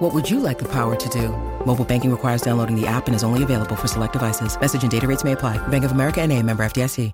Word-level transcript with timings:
What 0.00 0.14
would 0.14 0.30
you 0.30 0.40
like 0.40 0.58
the 0.58 0.68
power 0.68 0.96
to 0.96 1.08
do? 1.10 1.28
Mobile 1.66 1.84
banking 1.84 2.10
requires 2.10 2.40
downloading 2.40 2.74
the 2.74 2.86
app 2.86 3.06
and 3.06 3.14
is 3.14 3.22
only 3.22 3.42
available 3.42 3.76
for 3.76 3.86
select 3.86 4.14
devices. 4.14 4.58
Message 4.58 4.80
and 4.80 4.90
data 4.90 5.06
rates 5.06 5.24
may 5.24 5.32
apply. 5.32 5.58
Bank 5.68 5.84
of 5.84 5.92
America 5.92 6.22
and 6.22 6.32
a 6.32 6.42
member 6.42 6.62
FDIC. 6.62 7.12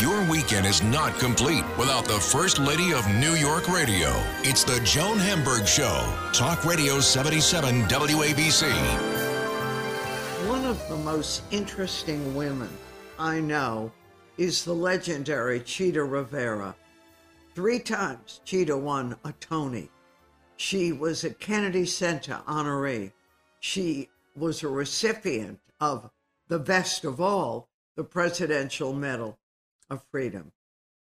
Your 0.00 0.30
weekend 0.30 0.66
is 0.66 0.82
not 0.82 1.18
complete 1.18 1.62
without 1.76 2.06
the 2.06 2.14
First 2.14 2.58
Lady 2.58 2.94
of 2.94 3.06
New 3.16 3.34
York 3.34 3.68
Radio. 3.68 4.08
It's 4.42 4.64
the 4.64 4.80
Joan 4.82 5.18
Hamburg 5.18 5.66
Show. 5.66 6.10
Talk 6.32 6.64
Radio 6.64 7.00
77 7.00 7.82
WABC. 7.82 8.72
One 10.48 10.64
of 10.64 10.88
the 10.88 10.96
most 10.96 11.42
interesting 11.50 12.34
women 12.34 12.70
I 13.18 13.40
know 13.40 13.92
is 14.38 14.64
the 14.64 14.72
legendary 14.72 15.60
Chita 15.60 16.02
Rivera. 16.02 16.74
Three 17.54 17.78
times 17.78 18.40
Chita 18.46 18.74
won 18.74 19.16
a 19.26 19.32
Tony. 19.32 19.90
She 20.64 20.92
was 20.92 21.24
a 21.24 21.34
Kennedy 21.34 21.84
Center 21.84 22.40
honoree. 22.46 23.12
She 23.58 24.10
was 24.36 24.62
a 24.62 24.68
recipient 24.68 25.58
of 25.80 26.08
the 26.46 26.60
best 26.60 27.04
of 27.04 27.20
all, 27.20 27.68
the 27.96 28.04
Presidential 28.04 28.92
Medal 28.92 29.40
of 29.90 30.04
Freedom. 30.12 30.52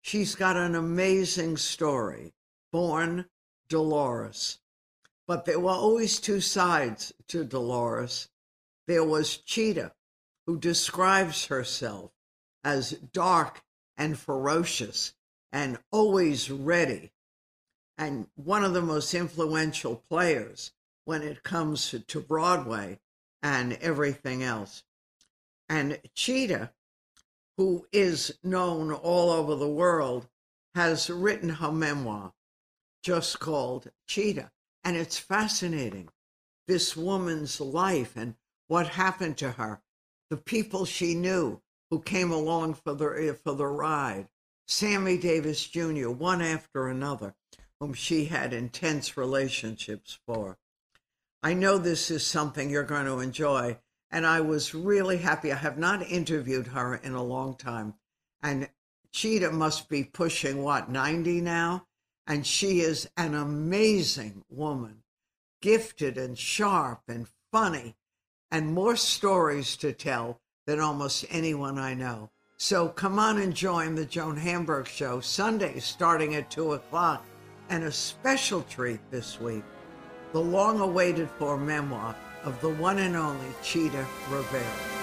She's 0.02 0.36
got 0.36 0.56
an 0.56 0.76
amazing 0.76 1.58
story, 1.58 2.34
born 2.72 3.26
Dolores. 3.68 4.60
But 5.28 5.44
there 5.44 5.60
were 5.60 5.72
always 5.72 6.22
two 6.22 6.40
sides 6.40 7.12
to 7.28 7.44
Dolores. 7.44 8.30
There 8.88 9.04
was 9.04 9.36
Chita, 9.36 9.92
who 10.48 10.58
describes 10.58 11.48
herself 11.48 12.12
as 12.64 12.92
dark 12.92 13.62
and 13.98 14.18
ferocious 14.18 15.16
and 15.52 15.80
always 15.92 16.50
ready, 16.50 17.12
and 17.98 18.28
one 18.36 18.64
of 18.64 18.74
the 18.74 18.82
most 18.82 19.14
influential 19.14 19.96
players 19.96 20.72
when 21.06 21.22
it 21.22 21.44
comes 21.44 21.94
to 22.08 22.20
Broadway 22.20 23.00
and 23.42 23.74
everything 23.74 24.42
else. 24.42 24.84
And 25.70 26.00
Chita, 26.16 26.72
who 27.58 27.88
is 27.92 28.38
known 28.44 28.92
all 28.92 29.32
over 29.32 29.56
the 29.56 29.68
world, 29.68 30.28
has 30.76 31.10
written 31.10 31.50
her 31.50 31.72
memoir 31.72 32.34
just 33.04 33.40
called 33.40 33.92
Chita. 34.08 34.52
And 34.84 34.98
it's 34.98 35.18
fascinating, 35.18 36.10
this 36.68 36.98
woman's 36.98 37.62
life 37.62 38.16
and 38.16 38.36
what 38.68 38.88
happened 38.88 39.38
to 39.38 39.52
her, 39.52 39.82
the 40.30 40.38
people 40.38 40.86
she 40.86 41.14
knew 41.14 41.62
who 41.90 42.00
came 42.00 42.32
along 42.32 42.74
for 42.74 42.94
the, 42.94 43.38
for 43.44 43.54
the 43.54 43.68
ride, 43.68 44.28
Sammy 44.68 45.18
Davis 45.18 45.68
Jr., 45.68 46.10
one 46.10 46.42
after 46.42 46.88
another, 46.88 47.36
whom 47.84 47.94
she 47.94 48.24
had 48.24 48.54
intense 48.54 49.18
relationships 49.18 50.18
for. 50.26 50.58
I 51.44 51.54
know 51.54 51.78
this 51.78 52.10
is 52.10 52.26
something 52.26 52.70
you're 52.70 52.84
going 52.84 53.08
to 53.08 53.20
enjoy, 53.20 53.78
and 54.10 54.26
I 54.26 54.40
was 54.40 54.74
really 54.74 55.18
happy. 55.18 55.52
I 55.52 55.58
have 55.58 55.78
not 55.78 56.02
interviewed 56.10 56.68
her 56.68 56.96
in 56.96 57.12
a 57.12 57.22
long 57.22 57.56
time, 57.56 57.96
and 58.42 58.70
Chita 59.12 59.52
must 59.52 59.90
be 59.90 60.06
pushing 60.06 60.64
what, 60.64 60.90
90 60.90 61.42
now? 61.42 61.86
And 62.26 62.48
she 62.48 62.80
is 62.80 63.10
an 63.18 63.36
amazing 63.36 64.46
woman, 64.50 65.04
gifted 65.62 66.18
and 66.18 66.38
sharp 66.38 67.02
and 67.10 67.28
funny, 67.52 67.98
and 68.50 68.74
more 68.74 68.96
stories 68.96 69.76
to 69.76 69.92
tell 69.92 70.40
than 70.66 70.80
almost 70.80 71.26
anyone 71.30 71.78
I 71.78 71.96
know. 71.96 72.30
So 72.56 72.88
come 72.88 73.20
on 73.20 73.40
and 73.40 73.54
join 73.54 73.96
the 73.96 74.06
Joan 74.06 74.38
Hamburg 74.38 74.88
Show 74.88 75.20
Sunday 75.20 75.80
starting 75.80 76.34
at 76.36 76.50
2 76.50 76.76
o'clock. 76.76 77.26
And 77.74 77.86
a 77.86 77.92
special 77.92 78.62
treat 78.70 79.00
this 79.10 79.42
week 79.42 79.64
the 80.32 80.40
long 80.40 80.80
awaited 80.80 81.28
for 81.40 81.58
memoir 81.58 82.16
of 82.44 82.62
the 82.62 82.70
one 82.70 83.00
and 83.00 83.16
only 83.16 83.48
Chita 83.64 84.06
Rivera. 84.30 85.03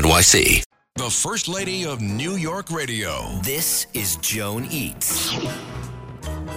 NYC. 0.01 0.63
The 0.95 1.09
First 1.11 1.47
Lady 1.47 1.85
of 1.85 2.01
New 2.01 2.35
York 2.35 2.71
Radio. 2.71 3.39
This 3.43 3.85
is 3.93 4.15
Joan 4.15 4.65
Eats. 4.71 5.31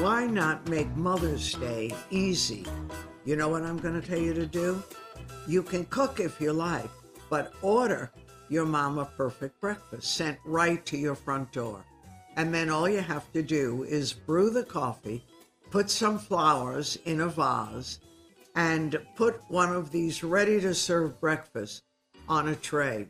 Why 0.01 0.27
not 0.27 0.67
make 0.71 0.89
Mother's 0.97 1.53
Day 1.53 1.93
easy? 2.11 2.65
You 3.27 3.37
know 3.37 3.51
what 3.51 3.63
I'm 3.63 3.77
going 3.77 4.01
to 4.01 4.07
tell 4.07 4.19
you 4.19 4.33
to 4.33 4.47
do? 4.47 4.83
You 5.47 5.63
can 5.63 5.85
cook 5.87 6.21
if 6.21 6.41
you 6.41 6.55
like, 6.55 6.89
but 7.29 7.53
order 7.61 8.11
your 8.49 8.65
mama 8.65 9.11
perfect 9.15 9.61
breakfast 9.61 10.15
sent 10.15 10.39
right 10.47 10.85
to 10.87 10.97
your 10.97 11.15
front 11.15 11.53
door. 11.53 11.85
And 12.37 12.55
then 12.55 12.71
all 12.71 12.89
you 12.89 13.01
have 13.01 13.31
to 13.35 13.43
do 13.43 13.83
is 13.83 14.15
brew 14.15 14.49
the 14.49 14.65
coffee, 14.65 15.23
put 15.71 15.91
some 15.91 16.19
flowers 16.19 16.97
in 17.05 17.21
a 17.21 17.29
vase, 17.29 18.01
and 18.57 18.99
put 19.17 19.39
one 19.49 19.71
of 19.71 19.91
these 19.91 20.25
ready 20.25 20.63
to 20.63 20.73
serve 20.75 21.21
breakfasts 21.21 21.83
on 22.27 22.49
a 22.49 22.57
tray. 22.57 23.09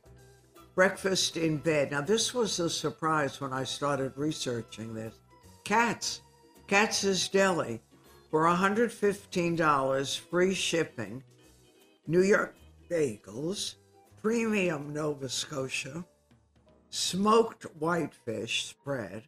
Breakfast 0.75 1.37
in 1.37 1.59
bed. 1.59 1.93
Now, 1.93 2.01
this 2.01 2.35
was 2.35 2.59
a 2.59 2.69
surprise 2.69 3.41
when 3.41 3.53
I 3.53 3.63
started 3.63 4.13
researching 4.17 4.93
this. 4.93 5.15
Cats, 5.63 6.21
Katz's 6.67 7.29
Deli, 7.29 7.81
for 8.29 8.43
$115, 8.45 10.19
free 10.19 10.55
shipping, 10.55 11.23
New 12.09 12.23
York 12.23 12.57
bagels, 12.91 13.77
premium 14.21 14.93
Nova 14.93 15.29
Scotia, 15.29 16.05
smoked 16.91 17.65
whitefish 17.79 18.67
spread, 18.67 19.23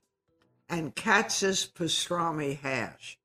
and 0.69 0.97
Katz's 0.97 1.65
pastrami 1.73 2.59
hash. 2.59 3.19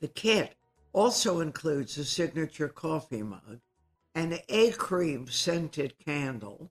The 0.00 0.08
kit 0.08 0.54
also 0.92 1.40
includes 1.40 1.98
a 1.98 2.04
signature 2.04 2.68
coffee 2.68 3.24
mug, 3.24 3.58
an 4.14 4.38
A 4.48 4.70
cream 4.72 5.26
scented 5.28 5.98
candle, 5.98 6.70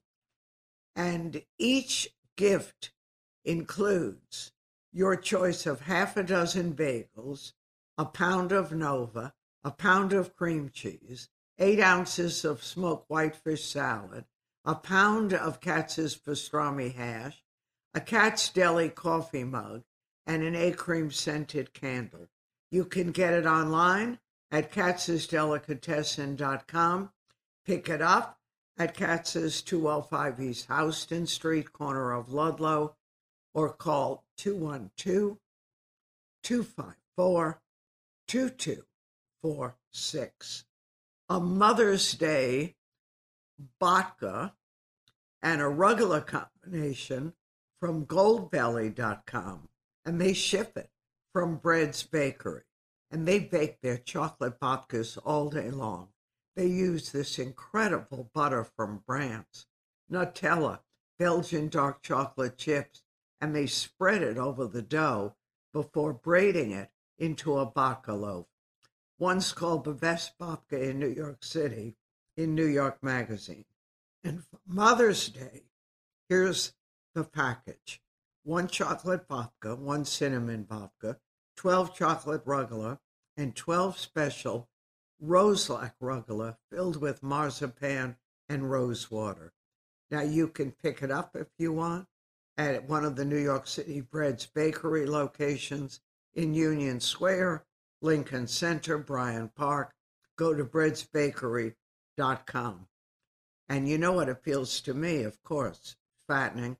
and 0.96 1.42
each 1.58 2.08
gift 2.36 2.92
includes 3.44 4.52
your 4.92 5.16
choice 5.16 5.66
of 5.66 5.82
half 5.82 6.16
a 6.16 6.22
dozen 6.22 6.74
bagels, 6.74 7.52
a 7.98 8.04
pound 8.04 8.52
of 8.52 8.72
Nova, 8.72 9.34
a 9.62 9.70
pound 9.70 10.12
of 10.12 10.36
cream 10.36 10.70
cheese, 10.72 11.28
eight 11.58 11.80
ounces 11.80 12.44
of 12.44 12.62
smoked 12.62 13.10
whitefish 13.10 13.64
salad, 13.64 14.24
a 14.64 14.74
pound 14.74 15.34
of 15.34 15.60
Katz's 15.60 16.16
pastrami 16.16 16.94
hash, 16.94 17.42
a 17.92 18.00
Katz 18.00 18.48
Deli 18.48 18.88
coffee 18.88 19.44
mug, 19.44 19.82
and 20.26 20.42
an 20.42 20.54
A 20.54 20.72
cream 20.72 21.10
scented 21.10 21.74
candle. 21.74 22.28
You 22.70 22.84
can 22.84 23.10
get 23.12 23.32
it 23.34 23.46
online 23.46 24.18
at 24.50 24.72
katz'sdelicatessen.com. 24.72 27.10
Pick 27.64 27.88
it 27.88 28.02
up 28.02 28.40
at 28.76 28.96
Katz's 28.96 29.62
205 29.62 30.40
East 30.40 30.66
Houston 30.68 31.26
Street, 31.26 31.72
corner 31.72 32.12
of 32.12 32.32
Ludlow, 32.32 32.96
or 33.54 33.72
call 33.72 34.24
212 34.36 35.38
254 36.42 37.60
2246. 38.26 40.64
A 41.28 41.38
Mother's 41.40 42.12
Day 42.12 42.74
babka 43.80 44.52
and 45.42 45.60
a 45.60 45.68
regular 45.68 46.20
combination 46.20 47.34
from 47.80 48.06
goldbelly.com. 48.06 49.68
And 50.04 50.20
they 50.20 50.32
ship 50.32 50.76
it 50.76 50.90
from 51.32 51.56
Bread's 51.56 52.02
Bakery. 52.02 52.62
And 53.10 53.28
they 53.28 53.38
bake 53.38 53.80
their 53.80 53.98
chocolate 53.98 54.58
babkas 54.58 55.18
all 55.24 55.50
day 55.50 55.70
long. 55.70 56.08
They 56.54 56.66
use 56.66 57.10
this 57.10 57.38
incredible 57.38 58.30
butter 58.32 58.64
from 58.64 59.02
France, 59.06 59.66
Nutella, 60.10 60.80
Belgian 61.18 61.68
dark 61.68 62.02
chocolate 62.02 62.56
chips, 62.56 63.02
and 63.40 63.54
they 63.54 63.66
spread 63.66 64.22
it 64.22 64.38
over 64.38 64.66
the 64.66 64.82
dough 64.82 65.34
before 65.72 66.12
braiding 66.12 66.70
it 66.70 66.90
into 67.18 67.58
a 67.58 67.70
babka 67.70 68.18
loaf. 68.18 68.46
One's 69.18 69.52
called 69.52 69.84
the 69.84 69.94
best 69.94 70.38
babka 70.38 70.80
in 70.80 70.98
New 70.98 71.08
York 71.08 71.42
City 71.42 71.96
in 72.36 72.54
New 72.54 72.66
York 72.66 73.02
Magazine. 73.02 73.64
And 74.22 74.44
for 74.44 74.60
Mother's 74.66 75.28
Day, 75.28 75.64
here's 76.28 76.74
the 77.14 77.24
package 77.24 78.00
one 78.44 78.68
chocolate 78.68 79.26
babka, 79.28 79.78
one 79.78 80.04
cinnamon 80.04 80.64
babka, 80.64 81.16
12 81.56 81.94
chocolate 81.94 82.44
rugelach, 82.44 82.98
and 83.36 83.56
12 83.56 83.98
special 83.98 84.68
roselac 85.26 85.94
rugelach 86.00 86.56
filled 86.70 86.96
with 86.96 87.22
marzipan 87.22 88.16
and 88.48 88.70
rose 88.70 89.10
water. 89.10 89.52
Now 90.10 90.20
you 90.20 90.48
can 90.48 90.72
pick 90.72 91.02
it 91.02 91.10
up 91.10 91.34
if 91.34 91.48
you 91.58 91.72
want 91.72 92.06
at 92.56 92.88
one 92.88 93.04
of 93.04 93.16
the 93.16 93.24
New 93.24 93.38
York 93.38 93.66
City 93.66 94.00
Bread's 94.00 94.46
bakery 94.46 95.06
locations 95.06 96.00
in 96.34 96.54
Union 96.54 97.00
Square, 97.00 97.64
Lincoln 98.02 98.46
Center, 98.46 98.98
Bryant 98.98 99.54
Park. 99.54 99.92
Go 100.36 100.54
to 100.54 100.64
breadsbakery.com. 100.64 102.86
And 103.68 103.88
you 103.88 103.98
know 103.98 104.12
what 104.12 104.28
appeals 104.28 104.80
to 104.82 104.92
me, 104.92 105.22
of 105.22 105.42
course, 105.42 105.96
fattening, 106.28 106.76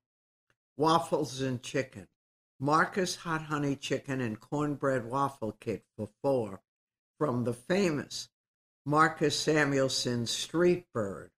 waffles 0.76 1.40
and 1.40 1.62
chicken. 1.62 2.08
Marcus 2.60 3.16
Hot 3.16 3.42
Honey 3.42 3.74
Chicken 3.74 4.20
and 4.20 4.38
Cornbread 4.38 5.06
Waffle 5.06 5.56
Kit 5.60 5.82
for 5.96 6.10
four 6.22 6.60
from 7.18 7.44
the 7.44 7.54
famous 7.54 8.28
Marcus 8.86 9.36
Samuelsson 9.36 10.26
Street 10.26 10.86
Bird. 10.92 11.30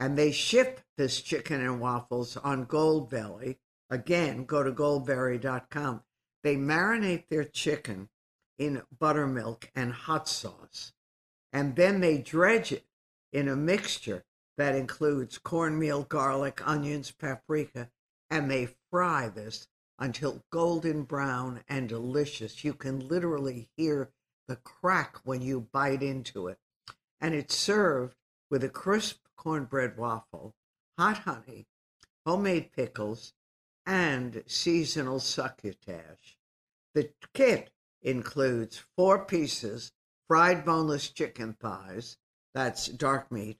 And 0.00 0.16
they 0.16 0.32
ship 0.32 0.80
this 0.96 1.20
chicken 1.20 1.60
and 1.60 1.80
waffles 1.80 2.36
on 2.36 2.66
Goldbelly. 2.66 3.58
Again, 3.90 4.44
go 4.44 4.62
to 4.62 4.72
goldbelly.com. 4.72 6.02
They 6.42 6.56
marinate 6.56 7.28
their 7.28 7.44
chicken 7.44 8.08
in 8.58 8.82
buttermilk 8.98 9.70
and 9.76 9.92
hot 9.92 10.28
sauce. 10.28 10.92
And 11.52 11.76
then 11.76 12.00
they 12.00 12.18
dredge 12.18 12.72
it 12.72 12.86
in 13.32 13.48
a 13.48 13.56
mixture 13.56 14.24
that 14.56 14.74
includes 14.74 15.38
cornmeal, 15.38 16.04
garlic, 16.04 16.66
onions, 16.66 17.10
paprika, 17.10 17.90
and 18.30 18.50
they 18.50 18.68
fry 18.90 19.28
this 19.28 19.68
until 19.98 20.42
golden 20.50 21.02
brown 21.02 21.62
and 21.68 21.88
delicious. 21.88 22.64
You 22.64 22.74
can 22.74 23.06
literally 23.06 23.68
hear 23.76 24.10
the 24.48 24.56
crack 24.56 25.18
when 25.24 25.42
you 25.42 25.68
bite 25.72 26.02
into 26.02 26.48
it. 26.48 26.58
And 27.22 27.34
it's 27.34 27.56
served 27.56 28.16
with 28.50 28.62
a 28.64 28.68
crisp 28.68 29.24
cornbread 29.36 29.96
waffle, 29.96 30.52
hot 30.98 31.18
honey, 31.18 31.66
homemade 32.26 32.72
pickles, 32.72 33.32
and 33.86 34.42
seasonal 34.46 35.20
succotash. 35.20 36.36
The 36.94 37.10
kit 37.32 37.70
includes 38.02 38.82
four 38.96 39.24
pieces 39.24 39.92
fried 40.28 40.64
boneless 40.64 41.10
chicken 41.10 41.54
thighs, 41.54 42.16
that's 42.54 42.86
dark 42.88 43.30
meat, 43.30 43.58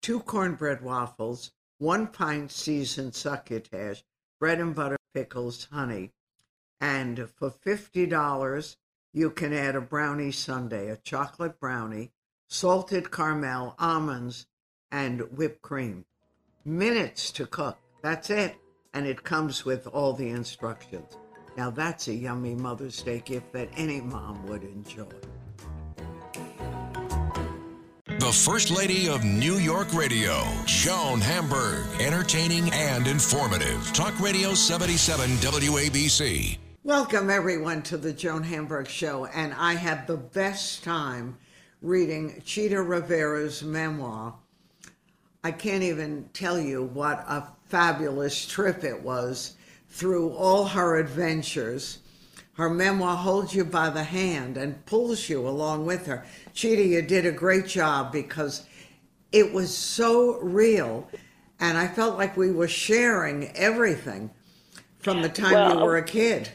two 0.00 0.20
cornbread 0.20 0.82
waffles, 0.82 1.52
one 1.78 2.06
pint 2.06 2.50
seasoned 2.50 3.14
succotash, 3.14 4.04
bread 4.38 4.60
and 4.60 4.74
butter, 4.74 4.96
pickles, 5.12 5.68
honey. 5.72 6.12
And 6.80 7.28
for 7.28 7.50
$50, 7.50 8.76
you 9.12 9.30
can 9.30 9.52
add 9.52 9.76
a 9.76 9.80
brownie 9.80 10.32
sundae, 10.32 10.88
a 10.88 10.96
chocolate 10.96 11.58
brownie, 11.58 12.12
salted 12.54 13.10
caramel, 13.10 13.74
almonds, 13.80 14.46
and 14.92 15.20
whipped 15.36 15.60
cream. 15.60 16.04
Minutes 16.64 17.32
to 17.32 17.46
cook. 17.46 17.76
That's 18.00 18.30
it. 18.30 18.54
And 18.94 19.08
it 19.08 19.24
comes 19.24 19.64
with 19.64 19.88
all 19.88 20.12
the 20.12 20.30
instructions. 20.30 21.16
Now, 21.56 21.70
that's 21.70 22.06
a 22.06 22.14
yummy 22.14 22.54
Mother's 22.54 23.02
Day 23.02 23.20
gift 23.24 23.52
that 23.54 23.68
any 23.76 24.00
mom 24.00 24.46
would 24.46 24.62
enjoy. 24.62 25.08
The 28.06 28.32
First 28.32 28.70
Lady 28.70 29.08
of 29.08 29.24
New 29.24 29.56
York 29.56 29.92
Radio, 29.92 30.44
Joan 30.64 31.20
Hamburg. 31.20 31.86
Entertaining 32.00 32.72
and 32.72 33.08
informative. 33.08 33.92
Talk 33.92 34.18
Radio 34.20 34.54
77 34.54 35.28
WABC. 35.38 36.58
Welcome, 36.84 37.30
everyone, 37.30 37.82
to 37.82 37.96
the 37.96 38.12
Joan 38.12 38.44
Hamburg 38.44 38.86
Show. 38.86 39.26
And 39.26 39.52
I 39.54 39.74
had 39.74 40.06
the 40.06 40.18
best 40.18 40.84
time 40.84 41.36
reading 41.84 42.40
Chita 42.46 42.80
Rivera's 42.80 43.62
memoir. 43.62 44.34
I 45.44 45.50
can't 45.50 45.82
even 45.82 46.30
tell 46.32 46.58
you 46.58 46.82
what 46.82 47.18
a 47.28 47.46
fabulous 47.68 48.46
trip 48.46 48.84
it 48.84 49.02
was 49.02 49.56
through 49.90 50.30
all 50.30 50.64
her 50.64 50.96
adventures. 50.96 51.98
Her 52.54 52.70
memoir 52.70 53.16
holds 53.16 53.54
you 53.54 53.66
by 53.66 53.90
the 53.90 54.02
hand 54.02 54.56
and 54.56 54.86
pulls 54.86 55.28
you 55.28 55.46
along 55.46 55.84
with 55.84 56.06
her. 56.06 56.24
Chita, 56.54 56.82
you 56.82 57.02
did 57.02 57.26
a 57.26 57.32
great 57.32 57.66
job 57.66 58.12
because 58.12 58.66
it 59.30 59.52
was 59.52 59.76
so 59.76 60.38
real, 60.40 61.06
and 61.60 61.76
I 61.76 61.86
felt 61.86 62.16
like 62.16 62.34
we 62.34 62.50
were 62.50 62.68
sharing 62.68 63.54
everything 63.54 64.30
from 65.00 65.20
the 65.20 65.28
time 65.28 65.52
well, 65.52 65.74
you 65.74 65.84
were 65.84 65.98
a 65.98 66.02
kid. 66.02 66.48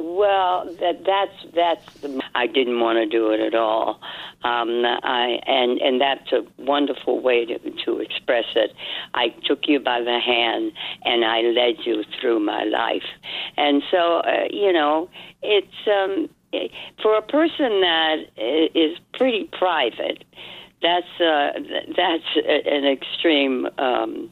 Well, 0.00 0.64
that 0.80 1.04
that's 1.04 1.54
that's 1.54 2.00
the. 2.00 2.22
I 2.34 2.46
didn't 2.46 2.80
want 2.80 2.98
to 2.98 3.06
do 3.06 3.30
it 3.30 3.40
at 3.40 3.54
all. 3.54 4.00
Um, 4.44 4.84
I 4.84 5.40
and 5.46 5.80
and 5.80 6.00
that's 6.00 6.32
a 6.32 6.44
wonderful 6.62 7.20
way 7.20 7.44
to 7.46 7.58
to 7.58 7.98
express 7.98 8.44
it. 8.54 8.72
I 9.14 9.28
took 9.44 9.66
you 9.66 9.80
by 9.80 10.00
the 10.00 10.20
hand 10.20 10.72
and 11.04 11.24
I 11.24 11.40
led 11.40 11.84
you 11.84 12.04
through 12.20 12.40
my 12.40 12.64
life, 12.64 13.08
and 13.56 13.82
so 13.90 14.18
uh, 14.18 14.44
you 14.50 14.72
know 14.72 15.10
it's 15.42 15.66
um, 15.86 16.28
for 17.02 17.16
a 17.16 17.22
person 17.22 17.80
that 17.80 18.16
is 18.74 18.98
pretty 19.14 19.50
private. 19.58 20.24
That's 20.80 21.20
uh, 21.20 21.58
that's 21.96 22.36
an 22.46 22.84
extreme 22.84 23.68
um, 23.78 24.30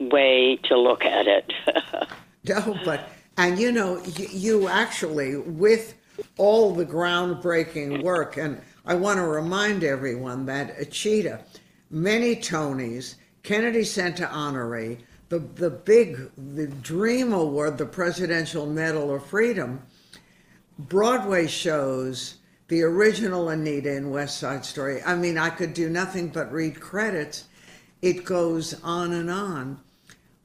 way 0.00 0.58
to 0.64 0.76
look 0.76 1.04
at 1.04 1.26
it. 1.26 1.52
no, 2.48 2.78
but 2.84 3.08
and 3.38 3.58
you 3.58 3.72
know 3.72 4.02
you 4.16 4.68
actually 4.68 5.36
with 5.36 5.94
all 6.36 6.74
the 6.74 6.84
groundbreaking 6.84 8.02
work 8.02 8.36
and 8.36 8.60
I 8.88 8.94
want 8.94 9.18
to 9.18 9.24
remind 9.24 9.84
everyone 9.84 10.46
that 10.46 10.90
Chita, 10.90 11.40
many 11.90 12.34
Tonys, 12.34 13.16
Kennedy 13.42 13.84
Center 13.84 14.24
honoree, 14.26 15.00
the, 15.28 15.40
the 15.40 15.68
big, 15.68 16.30
the 16.54 16.68
Dream 16.68 17.34
Award, 17.34 17.76
the 17.76 17.84
Presidential 17.84 18.64
Medal 18.64 19.14
of 19.14 19.26
Freedom, 19.26 19.82
Broadway 20.78 21.46
shows, 21.46 22.36
the 22.68 22.82
original 22.82 23.50
Anita 23.50 23.94
in 23.94 24.08
West 24.08 24.38
Side 24.38 24.64
Story. 24.64 25.02
I 25.02 25.14
mean, 25.14 25.36
I 25.36 25.50
could 25.50 25.74
do 25.74 25.90
nothing 25.90 26.28
but 26.28 26.50
read 26.50 26.80
credits. 26.80 27.44
It 28.00 28.24
goes 28.24 28.82
on 28.82 29.12
and 29.12 29.30
on. 29.30 29.80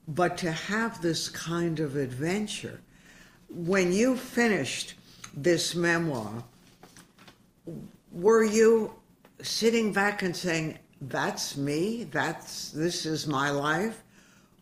But 0.08 0.38
to 0.40 0.52
have 0.52 1.02
this 1.02 1.30
kind 1.30 1.80
of 1.80 1.96
adventure, 1.96 2.82
when 3.50 3.94
you 3.94 4.18
finished 4.18 4.96
this 5.36 5.76
memoir, 5.76 6.44
were 8.12 8.44
you 8.44 8.94
sitting 9.42 9.94
back 9.94 10.22
and 10.22 10.36
saying, 10.36 10.78
that's 11.02 11.58
me, 11.58 12.06
that's, 12.12 12.72
this 12.72 13.06
is 13.06 13.28
my 13.28 13.50
life? 13.50 14.04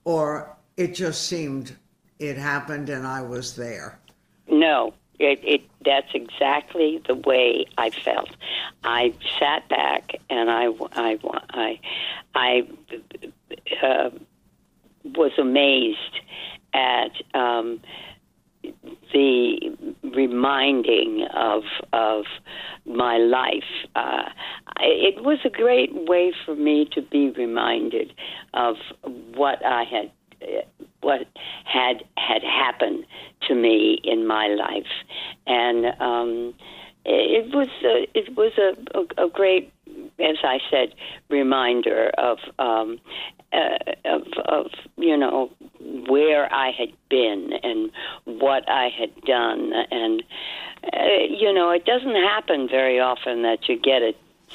Or 0.03 0.55
it 0.77 0.95
just 0.95 1.27
seemed 1.27 1.75
it 2.19 2.37
happened 2.37 2.89
and 2.89 3.05
I 3.05 3.21
was 3.21 3.55
there? 3.55 3.99
No, 4.47 4.93
it, 5.19 5.39
it 5.43 5.61
that's 5.83 6.13
exactly 6.13 7.01
the 7.07 7.15
way 7.15 7.65
I 7.77 7.89
felt. 7.89 8.29
I 8.83 9.13
sat 9.39 9.67
back 9.69 10.15
and 10.29 10.49
I 10.49 10.67
I 10.93 11.17
I 11.49 11.79
I 12.35 12.67
uh, 13.83 14.09
was 15.03 15.31
amazed 15.37 16.19
at 16.73 17.11
um, 17.33 17.81
the 19.13 19.75
reminding 20.03 21.27
of 21.35 21.63
of 21.93 22.25
my 22.85 23.17
life. 23.17 23.63
Uh, 23.95 24.29
it 24.79 25.23
was 25.23 25.39
a 25.45 25.49
great 25.49 25.91
way 25.93 26.33
for 26.45 26.55
me 26.55 26.87
to 26.93 27.01
be 27.01 27.31
reminded 27.31 28.13
of 28.53 28.75
what 29.35 29.63
I 29.65 29.83
had 29.83 30.11
what 31.01 31.21
had 31.65 32.03
had 32.17 32.43
happened 32.43 33.05
to 33.47 33.55
me 33.55 33.99
in 34.03 34.27
my 34.27 34.47
life, 34.47 34.91
and 35.47 35.85
um, 35.99 36.53
it 37.05 37.53
was 37.53 37.69
a, 37.83 38.07
it 38.13 38.35
was 38.35 38.51
a, 38.57 38.97
a, 38.97 39.25
a 39.25 39.29
great, 39.29 39.71
as 40.19 40.37
I 40.43 40.59
said, 40.69 40.93
reminder 41.29 42.11
of 42.17 42.37
um, 42.59 42.99
uh, 43.53 43.77
of 44.05 44.23
of 44.45 44.71
you 44.97 45.17
know 45.17 45.51
where 46.07 46.51
I 46.53 46.71
had 46.71 46.93
been 47.09 47.53
and 47.63 47.91
what 48.25 48.69
I 48.69 48.89
had 48.89 49.13
done, 49.21 49.73
and 49.91 50.23
uh, 50.93 50.97
you 51.29 51.53
know 51.53 51.69
it 51.71 51.85
doesn't 51.85 52.15
happen 52.15 52.67
very 52.69 52.99
often 52.99 53.43
that 53.43 53.67
you 53.67 53.77
get 53.77 54.01
a 54.01 54.13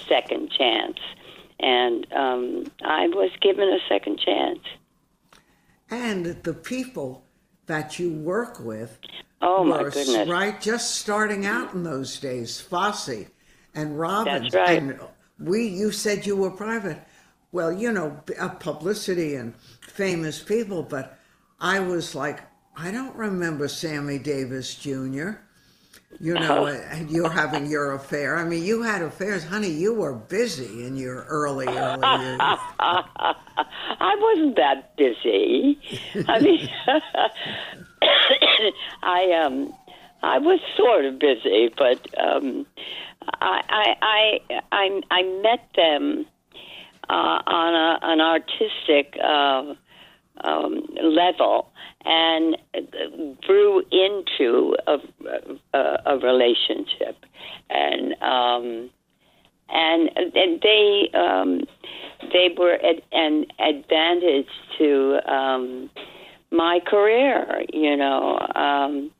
second 0.08 0.50
chance, 0.50 0.98
and 1.60 2.06
um, 2.12 2.64
I 2.84 3.08
was 3.08 3.30
given 3.40 3.68
a 3.68 3.78
second 3.88 4.18
chance. 4.18 4.60
And 5.90 6.26
the 6.42 6.54
people 6.54 7.22
that 7.66 7.98
you 7.98 8.12
work 8.12 8.58
with 8.60 8.98
Oh 9.42 9.62
were 9.62 9.68
my 9.68 9.82
goodness! 9.90 10.28
right 10.28 10.60
just 10.60 10.96
starting 10.96 11.46
out 11.46 11.74
in 11.74 11.82
those 11.82 12.18
days, 12.18 12.60
Fosse 12.60 13.26
and 13.74 13.98
Robbins. 13.98 14.54
Right. 14.54 14.82
And 14.82 15.00
we, 15.38 15.66
you 15.66 15.92
said 15.92 16.26
you 16.26 16.36
were 16.36 16.50
private. 16.50 16.98
Well, 17.52 17.72
you 17.72 17.92
know, 17.92 18.20
uh, 18.38 18.48
publicity 18.50 19.34
and 19.34 19.54
famous 19.80 20.42
people, 20.42 20.82
but 20.82 21.18
I 21.60 21.80
was 21.80 22.14
like, 22.14 22.40
I 22.76 22.90
don't 22.90 23.16
remember 23.16 23.68
Sammy 23.68 24.18
Davis 24.18 24.74
Jr. 24.74 25.30
You 26.20 26.34
know, 26.34 26.66
and 26.66 27.10
you're 27.10 27.28
having 27.30 27.66
your 27.66 27.92
affair. 27.92 28.36
I 28.36 28.44
mean, 28.44 28.62
you 28.64 28.82
had 28.82 29.02
affairs, 29.02 29.44
honey. 29.44 29.68
You 29.68 29.94
were 29.94 30.14
busy 30.14 30.86
in 30.86 30.96
your 30.96 31.24
early, 31.24 31.66
early 31.66 31.76
years. 31.76 32.40
I 32.78 34.16
wasn't 34.18 34.56
that 34.56 34.96
busy. 34.96 35.78
I 36.28 36.38
mean, 36.40 36.68
I 39.02 39.42
um, 39.44 39.74
I 40.22 40.38
was 40.38 40.60
sort 40.76 41.04
of 41.04 41.18
busy, 41.18 41.70
but 41.76 42.06
um, 42.18 42.66
I, 43.40 43.62
I 43.68 44.40
I 44.50 44.60
I 44.72 45.00
I 45.10 45.22
met 45.42 45.68
them 45.74 46.26
uh, 47.08 47.40
on 47.46 47.74
a, 47.74 47.98
an 48.02 48.20
artistic 48.20 49.16
uh, 49.22 49.74
um, 50.44 50.86
level 51.02 51.70
and 52.04 52.56
grew 53.42 53.82
into 53.90 54.76
a, 54.86 54.98
a, 55.74 56.02
a 56.06 56.18
relationship, 56.18 57.16
and 57.70 58.12
um, 58.22 58.90
and 59.68 60.10
and 60.16 60.60
they 60.62 61.10
um, 61.14 61.60
they 62.32 62.54
were 62.56 62.74
at 62.74 63.02
an 63.12 63.46
advantage 63.58 64.48
to 64.78 65.18
um, 65.30 65.90
my 66.50 66.80
career. 66.86 67.64
You 67.72 67.96
know, 67.96 68.38
um, 68.54 69.10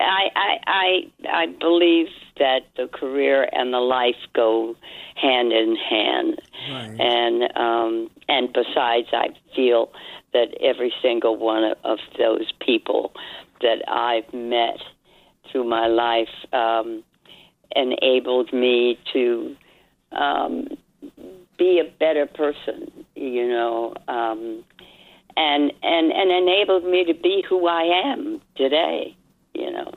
I, 0.00 0.28
I 0.34 0.58
I 0.66 1.10
I 1.42 1.46
believe 1.46 2.08
that 2.38 2.60
the 2.76 2.88
career 2.88 3.48
and 3.52 3.72
the 3.72 3.78
life 3.78 4.16
go 4.34 4.74
hand 5.14 5.52
in 5.52 5.76
hand, 5.76 6.40
Right. 6.70 7.00
and 7.00 7.56
um, 7.56 8.10
and 8.28 8.52
besides, 8.52 9.08
I 9.12 9.28
feel 9.54 9.92
that 10.32 10.54
every 10.60 10.92
single 11.02 11.36
one 11.36 11.64
of, 11.64 11.76
of 11.84 11.98
those 12.18 12.50
people 12.64 13.12
that 13.60 13.82
I've 13.88 14.32
met 14.32 14.78
through 15.50 15.64
my 15.64 15.86
life 15.86 16.28
um, 16.52 17.04
enabled 17.76 18.52
me 18.52 18.98
to 19.12 19.54
um, 20.12 20.68
be 21.58 21.78
a 21.80 21.84
better 21.98 22.26
person, 22.26 22.90
you 23.14 23.46
know, 23.48 23.94
um, 24.08 24.64
and 25.36 25.72
and 25.82 26.12
and 26.12 26.30
enabled 26.30 26.84
me 26.84 27.04
to 27.04 27.14
be 27.14 27.44
who 27.48 27.66
I 27.66 27.82
am 28.04 28.40
today, 28.56 29.16
you 29.54 29.70
know. 29.70 29.92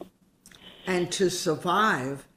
and 0.88 1.12
to 1.12 1.30
survive 1.30 2.28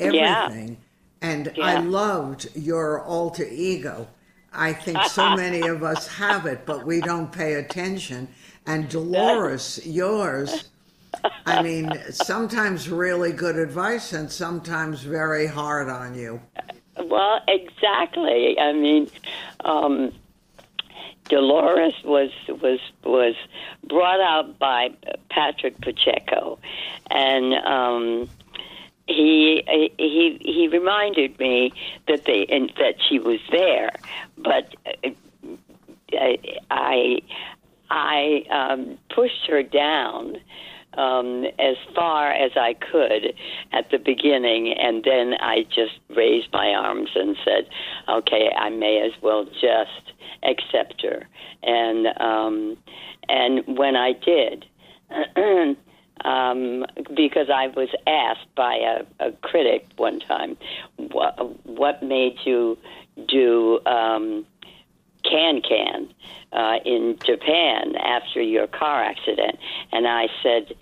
Yeah. 0.00 0.46
everything. 0.46 0.78
And 1.20 1.54
I 1.62 1.76
loved 1.76 2.48
your 2.56 3.00
alter 3.02 3.46
ego. 3.48 4.08
I 4.52 4.72
think 4.72 5.04
so 5.04 5.30
many 5.36 5.66
of 5.66 5.82
us 5.84 6.08
have 6.08 6.46
it, 6.46 6.66
but 6.66 6.84
we 6.84 7.00
don't 7.00 7.30
pay 7.32 7.54
attention. 7.54 8.28
And 8.66 8.88
Dolores, 8.88 9.80
yours, 9.86 10.64
I 11.46 11.62
mean, 11.62 12.00
sometimes 12.10 12.88
really 12.88 13.32
good 13.32 13.56
advice 13.56 14.12
and 14.12 14.30
sometimes 14.30 15.02
very 15.02 15.46
hard 15.46 15.88
on 15.88 16.14
you. 16.16 16.40
Well, 16.98 17.40
exactly. 17.48 18.58
I 18.58 18.72
mean, 18.72 19.08
um, 19.64 20.12
Dolores 21.28 21.94
was 22.04 22.30
was 22.48 22.80
was 23.04 23.34
brought 23.88 24.20
out 24.20 24.58
by 24.58 24.90
Patrick 25.30 25.80
Pacheco, 25.80 26.58
and 27.10 27.54
um, 27.54 28.28
he 29.06 29.62
he 29.98 30.38
he 30.40 30.68
reminded 30.68 31.38
me 31.38 31.72
that 32.08 32.24
they 32.24 32.46
and 32.46 32.72
that 32.78 32.96
she 33.08 33.18
was 33.18 33.40
there, 33.50 33.90
but 34.36 34.74
uh, 35.04 35.10
I 36.70 37.20
I 37.90 38.44
um, 38.50 38.98
pushed 39.14 39.46
her 39.48 39.62
down 39.62 40.38
um, 40.98 41.44
as 41.58 41.76
far 41.94 42.32
as 42.32 42.52
I 42.56 42.74
could 42.74 43.34
at 43.72 43.90
the 43.90 43.98
beginning, 43.98 44.72
and 44.72 45.02
then 45.04 45.34
I 45.40 45.64
just 45.74 45.98
raised 46.14 46.48
my 46.52 46.68
arms 46.70 47.10
and 47.14 47.36
said, 47.44 47.68
"Okay, 48.08 48.50
I 48.56 48.70
may 48.70 49.00
as 49.04 49.12
well 49.22 49.44
just 49.44 50.12
accept 50.42 51.02
her." 51.02 51.26
And 51.62 52.06
um, 52.20 52.76
and 53.28 53.78
when 53.78 53.96
I 53.96 54.12
did. 54.12 54.66
Um, 56.24 56.84
because 57.16 57.48
I 57.52 57.66
was 57.68 57.88
asked 58.06 58.54
by 58.54 58.76
a, 58.76 59.26
a 59.28 59.32
critic 59.32 59.88
one 59.96 60.20
time, 60.20 60.56
what, 60.96 61.66
what 61.66 62.00
made 62.00 62.36
you 62.44 62.78
do 63.26 63.80
um, 63.86 64.46
can 65.24 65.60
can 65.62 66.08
uh, 66.52 66.78
in 66.84 67.18
Japan 67.24 67.96
after 67.96 68.40
your 68.40 68.66
car 68.66 69.02
accident, 69.02 69.58
and 69.92 70.06
I 70.06 70.28
said, 70.42 70.74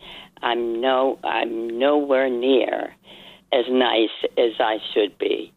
"I'm 0.43 0.81
no, 0.81 1.19
I'm 1.25 1.79
nowhere 1.79 2.29
near 2.31 2.95
as 3.53 3.65
nice 3.69 4.11
as 4.39 4.53
I 4.61 4.79
should 4.93 5.17
be," 5.19 5.53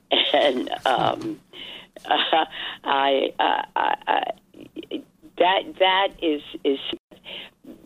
and 0.32 0.70
um, 0.86 1.40
I, 2.06 2.46
I, 2.84 3.30
I, 3.76 3.96
I, 4.06 5.02
that 5.38 5.62
that 5.78 6.08
is 6.22 6.42
is 6.64 6.78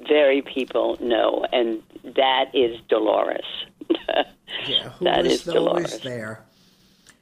very 0.07 0.43
people 0.43 0.97
know, 1.01 1.47
and 1.53 1.83
that 2.17 2.47
is 2.55 2.79
Dolores. 2.89 3.45
Yeah, 4.69 4.91
who 4.91 5.07
That 5.07 5.25
was 5.25 5.33
is 5.33 5.45
Dolores. 5.45 5.99
there. 6.01 6.45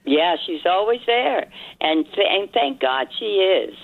Yeah, 0.05 0.37
she's 0.47 0.65
always 0.65 1.01
there, 1.07 1.47
and 1.81 2.05
th- 2.07 2.27
and 2.29 2.51
thank 2.53 2.81
God 2.81 3.09
she 3.19 3.25
is. 3.25 3.75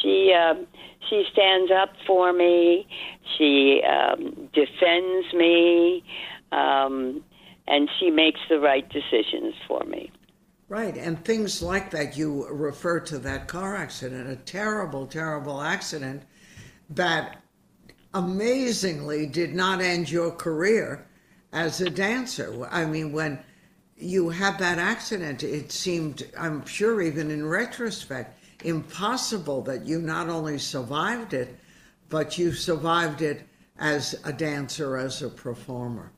She 0.00 0.32
um, 0.32 0.66
she 1.08 1.24
stands 1.32 1.72
up 1.72 1.90
for 2.06 2.32
me. 2.32 2.86
She 3.36 3.82
um, 3.82 4.48
defends 4.52 5.34
me, 5.34 6.04
um, 6.52 7.24
and 7.66 7.88
she 7.98 8.10
makes 8.10 8.40
the 8.48 8.60
right 8.60 8.88
decisions 8.88 9.54
for 9.66 9.82
me. 9.84 10.12
Right, 10.68 10.96
and 10.96 11.22
things 11.24 11.62
like 11.62 11.90
that. 11.90 12.16
You 12.16 12.48
refer 12.48 13.00
to 13.00 13.18
that 13.18 13.48
car 13.48 13.76
accident, 13.76 14.30
a 14.30 14.36
terrible, 14.36 15.06
terrible 15.06 15.60
accident 15.60 16.22
that 16.90 17.42
amazingly 18.14 19.26
did 19.26 19.54
not 19.54 19.80
end 19.80 20.10
your 20.10 20.30
career 20.30 21.06
as 21.52 21.80
a 21.80 21.90
dancer. 21.90 22.66
I 22.70 22.86
mean, 22.86 23.12
when 23.12 23.40
you 23.96 24.30
had 24.30 24.58
that 24.58 24.78
accident, 24.78 25.42
it 25.42 25.72
seemed, 25.72 26.26
I'm 26.38 26.64
sure, 26.66 27.00
even 27.00 27.30
in 27.30 27.46
retrospect, 27.46 28.38
impossible 28.64 29.62
that 29.62 29.84
you 29.84 30.00
not 30.00 30.28
only 30.28 30.58
survived 30.58 31.34
it, 31.34 31.58
but 32.08 32.38
you 32.38 32.52
survived 32.52 33.22
it 33.22 33.46
as 33.78 34.20
a 34.24 34.32
dancer, 34.32 34.96
as 34.96 35.22
a 35.22 35.28
performer. 35.28 36.12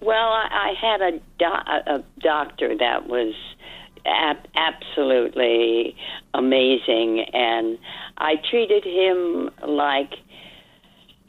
Well, 0.00 0.32
I, 0.32 0.74
had 0.80 1.00
a, 1.00 1.12
do- 1.38 1.92
a 1.94 2.02
doctor 2.20 2.76
that 2.76 3.06
was 3.06 3.34
ab- 4.04 4.46
absolutely 4.54 5.96
amazing, 6.34 7.20
and 7.32 7.78
I 8.18 8.36
treated 8.50 8.84
him 8.84 9.50
like 9.66 10.14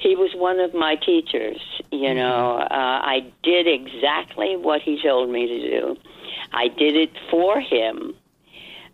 he 0.03 0.15
was 0.15 0.31
one 0.35 0.59
of 0.59 0.73
my 0.73 0.95
teachers. 0.95 1.59
You 1.91 2.13
know, 2.13 2.57
uh, 2.57 2.67
I 2.69 3.21
did 3.41 3.67
exactly 3.67 4.57
what 4.57 4.81
he 4.81 5.01
told 5.01 5.29
me 5.29 5.47
to 5.47 5.79
do. 5.79 5.97
I 6.51 6.67
did 6.67 6.95
it 6.95 7.11
for 7.31 7.59
him, 7.59 8.13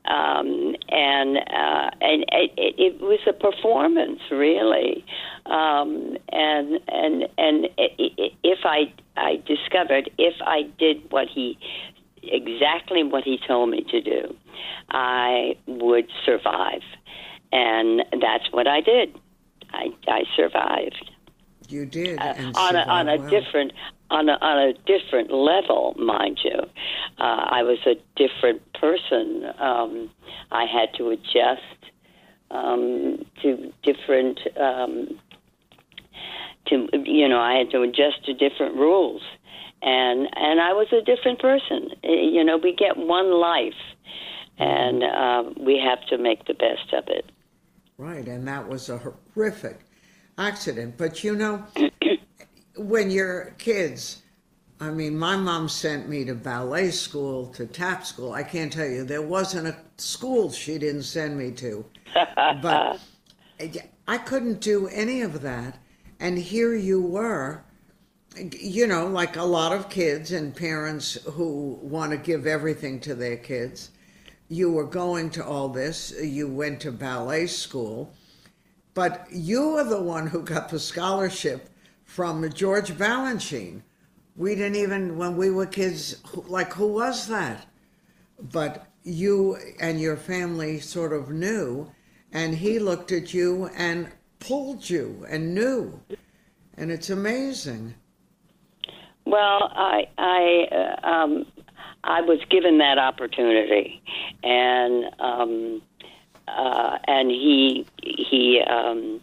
um, 0.05 0.75
and 0.89 1.37
uh, 1.37 1.89
and 1.99 2.25
it, 2.31 2.75
it, 2.77 3.01
was 3.01 3.19
a 3.27 3.33
performance, 3.33 4.21
really. 4.31 5.03
Um, 5.45 6.15
and 6.31 6.79
and 6.87 7.27
and 7.37 7.67
if 7.77 8.59
I 8.63 8.93
I 9.17 9.41
discovered 9.47 10.09
if 10.17 10.35
I 10.45 10.63
did 10.77 11.11
what 11.11 11.27
he 11.27 11.57
exactly 12.21 13.03
what 13.03 13.23
he 13.23 13.39
told 13.47 13.69
me 13.69 13.83
to 13.89 14.01
do, 14.01 14.35
I 14.91 15.55
would 15.65 16.07
survive. 16.25 16.81
And 17.51 18.03
that's 18.21 18.51
what 18.51 18.67
I 18.67 18.81
did. 18.81 19.17
I, 19.71 19.87
I 20.07 20.23
survived. 20.35 21.11
You 21.69 21.85
did. 21.85 22.19
Uh, 22.19 22.33
on 22.55 22.75
a, 22.75 22.79
on 22.79 23.09
a 23.09 23.17
well. 23.17 23.29
different 23.29 23.73
on 24.09 24.27
a, 24.27 24.33
on 24.41 24.69
a 24.69 24.73
different 24.85 25.31
level, 25.31 25.95
mind 25.97 26.39
you. 26.43 26.59
Uh, 27.19 27.45
I 27.51 27.61
was 27.63 27.77
a 27.85 27.95
different 28.15 28.61
person. 28.73 29.45
Um, 29.59 30.09
I 30.51 30.65
had 30.65 30.93
to 30.97 31.09
adjust 31.09 31.91
um, 32.51 33.25
to 33.43 33.71
different. 33.83 34.39
Um, 34.59 35.19
to 36.67 36.87
you 37.05 37.27
know, 37.27 37.39
I 37.39 37.53
had 37.53 37.69
to 37.71 37.81
adjust 37.81 38.25
to 38.25 38.33
different 38.33 38.75
rules, 38.75 39.21
and 39.81 40.27
and 40.35 40.59
I 40.59 40.73
was 40.73 40.87
a 40.91 41.01
different 41.01 41.39
person. 41.39 41.91
Uh, 42.03 42.11
You 42.11 42.43
know, 42.43 42.57
we 42.57 42.73
get 42.73 42.97
one 42.97 43.31
life, 43.31 43.81
and 44.57 45.03
uh, 45.03 45.43
we 45.59 45.77
have 45.77 46.05
to 46.07 46.17
make 46.17 46.45
the 46.45 46.53
best 46.53 46.93
of 46.93 47.03
it. 47.07 47.25
Right, 47.99 48.25
and 48.29 48.47
that 48.47 48.65
was 48.65 48.87
a 48.87 48.97
horrific 48.97 49.81
accident. 50.37 50.95
But 50.97 51.21
you 51.21 51.35
know, 51.35 51.65
when 52.77 53.11
you're 53.11 53.53
kids, 53.57 54.21
I 54.79 54.89
mean, 54.89 55.17
my 55.17 55.35
mom 55.35 55.67
sent 55.67 56.07
me 56.07 56.23
to 56.23 56.33
ballet 56.33 56.91
school, 56.91 57.47
to 57.47 57.65
tap 57.65 58.05
school. 58.05 58.31
I 58.31 58.43
can't 58.43 58.71
tell 58.71 58.87
you, 58.87 59.03
there 59.03 59.21
wasn't 59.21 59.67
a 59.67 59.75
school 59.97 60.49
she 60.49 60.77
didn't 60.77 61.03
send 61.03 61.37
me 61.37 61.51
to. 61.51 61.85
But 62.61 63.01
I 64.07 64.17
couldn't 64.17 64.61
do 64.61 64.87
any 64.87 65.19
of 65.19 65.41
that. 65.41 65.77
And 66.21 66.37
here 66.37 66.73
you 66.73 67.01
were, 67.01 67.65
you 68.57 68.87
know, 68.87 69.07
like 69.07 69.35
a 69.35 69.43
lot 69.43 69.73
of 69.73 69.89
kids 69.89 70.31
and 70.31 70.55
parents 70.55 71.15
who 71.33 71.77
want 71.81 72.11
to 72.11 72.17
give 72.17 72.47
everything 72.47 73.01
to 73.01 73.13
their 73.13 73.35
kids. 73.35 73.91
You 74.49 74.71
were 74.71 74.85
going 74.85 75.29
to 75.31 75.45
all 75.45 75.69
this, 75.69 76.11
you 76.21 76.47
went 76.47 76.81
to 76.81 76.91
ballet 76.91 77.47
school, 77.47 78.11
but 78.93 79.27
you 79.31 79.69
were 79.73 79.83
the 79.83 80.01
one 80.01 80.27
who 80.27 80.41
got 80.41 80.69
the 80.69 80.79
scholarship 80.79 81.69
from 82.03 82.51
George 82.51 82.91
Balanchine. 82.97 83.83
We 84.35 84.55
didn't 84.55 84.77
even, 84.77 85.17
when 85.17 85.37
we 85.37 85.51
were 85.51 85.67
kids, 85.67 86.21
like, 86.47 86.73
who 86.73 86.87
was 86.87 87.27
that? 87.27 87.67
But 88.51 88.87
you 89.03 89.57
and 89.79 90.01
your 90.01 90.17
family 90.17 90.79
sort 90.79 91.13
of 91.13 91.29
knew, 91.29 91.91
and 92.31 92.55
he 92.55 92.79
looked 92.79 93.11
at 93.11 93.33
you 93.33 93.69
and 93.75 94.09
pulled 94.39 94.89
you 94.89 95.25
and 95.29 95.53
knew. 95.53 96.01
And 96.75 96.91
it's 96.91 97.09
amazing. 97.09 97.93
Well, 99.25 99.71
I 99.75 100.07
I 100.17 100.67
uh, 100.71 101.07
um, 101.07 101.45
I 102.03 102.21
was 102.21 102.39
given 102.49 102.77
that 102.79 102.97
opportunity, 102.97 104.01
and 104.43 105.05
um, 105.19 105.81
uh, 106.47 106.97
and 107.07 107.29
he 107.29 107.85
he 108.01 108.61
um, 108.61 109.21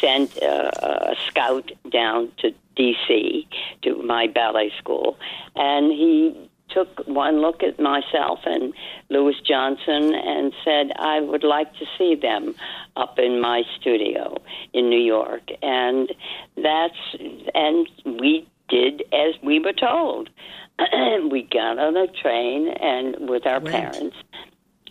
sent 0.00 0.36
a, 0.38 1.10
a 1.10 1.16
scout 1.28 1.72
down 1.90 2.30
to 2.38 2.52
D.C. 2.76 3.48
to 3.82 4.02
my 4.02 4.26
ballet 4.26 4.72
school, 4.78 5.18
and 5.54 5.90
he 5.92 6.48
took 6.68 7.06
one 7.06 7.40
look 7.40 7.62
at 7.62 7.78
myself 7.78 8.40
and 8.44 8.72
Louis 9.08 9.36
Johnson 9.46 10.14
and 10.14 10.52
said, 10.64 10.92
I 10.98 11.20
would 11.20 11.44
like 11.44 11.72
to 11.74 11.86
see 11.96 12.16
them 12.16 12.54
up 12.96 13.18
in 13.18 13.40
my 13.40 13.62
studio 13.78 14.36
in 14.72 14.90
New 14.90 15.00
York. 15.00 15.48
And 15.62 16.12
that's, 16.56 17.16
and 17.54 17.88
we 18.04 18.46
did 18.68 19.02
as 19.12 19.34
we 19.42 19.60
were 19.60 19.72
told. 19.72 20.28
we 21.30 21.48
got 21.50 21.78
on 21.78 21.96
a 21.96 22.06
train 22.08 22.68
and 22.68 23.28
with 23.28 23.46
our 23.46 23.60
Went. 23.60 23.74
parents 23.74 24.16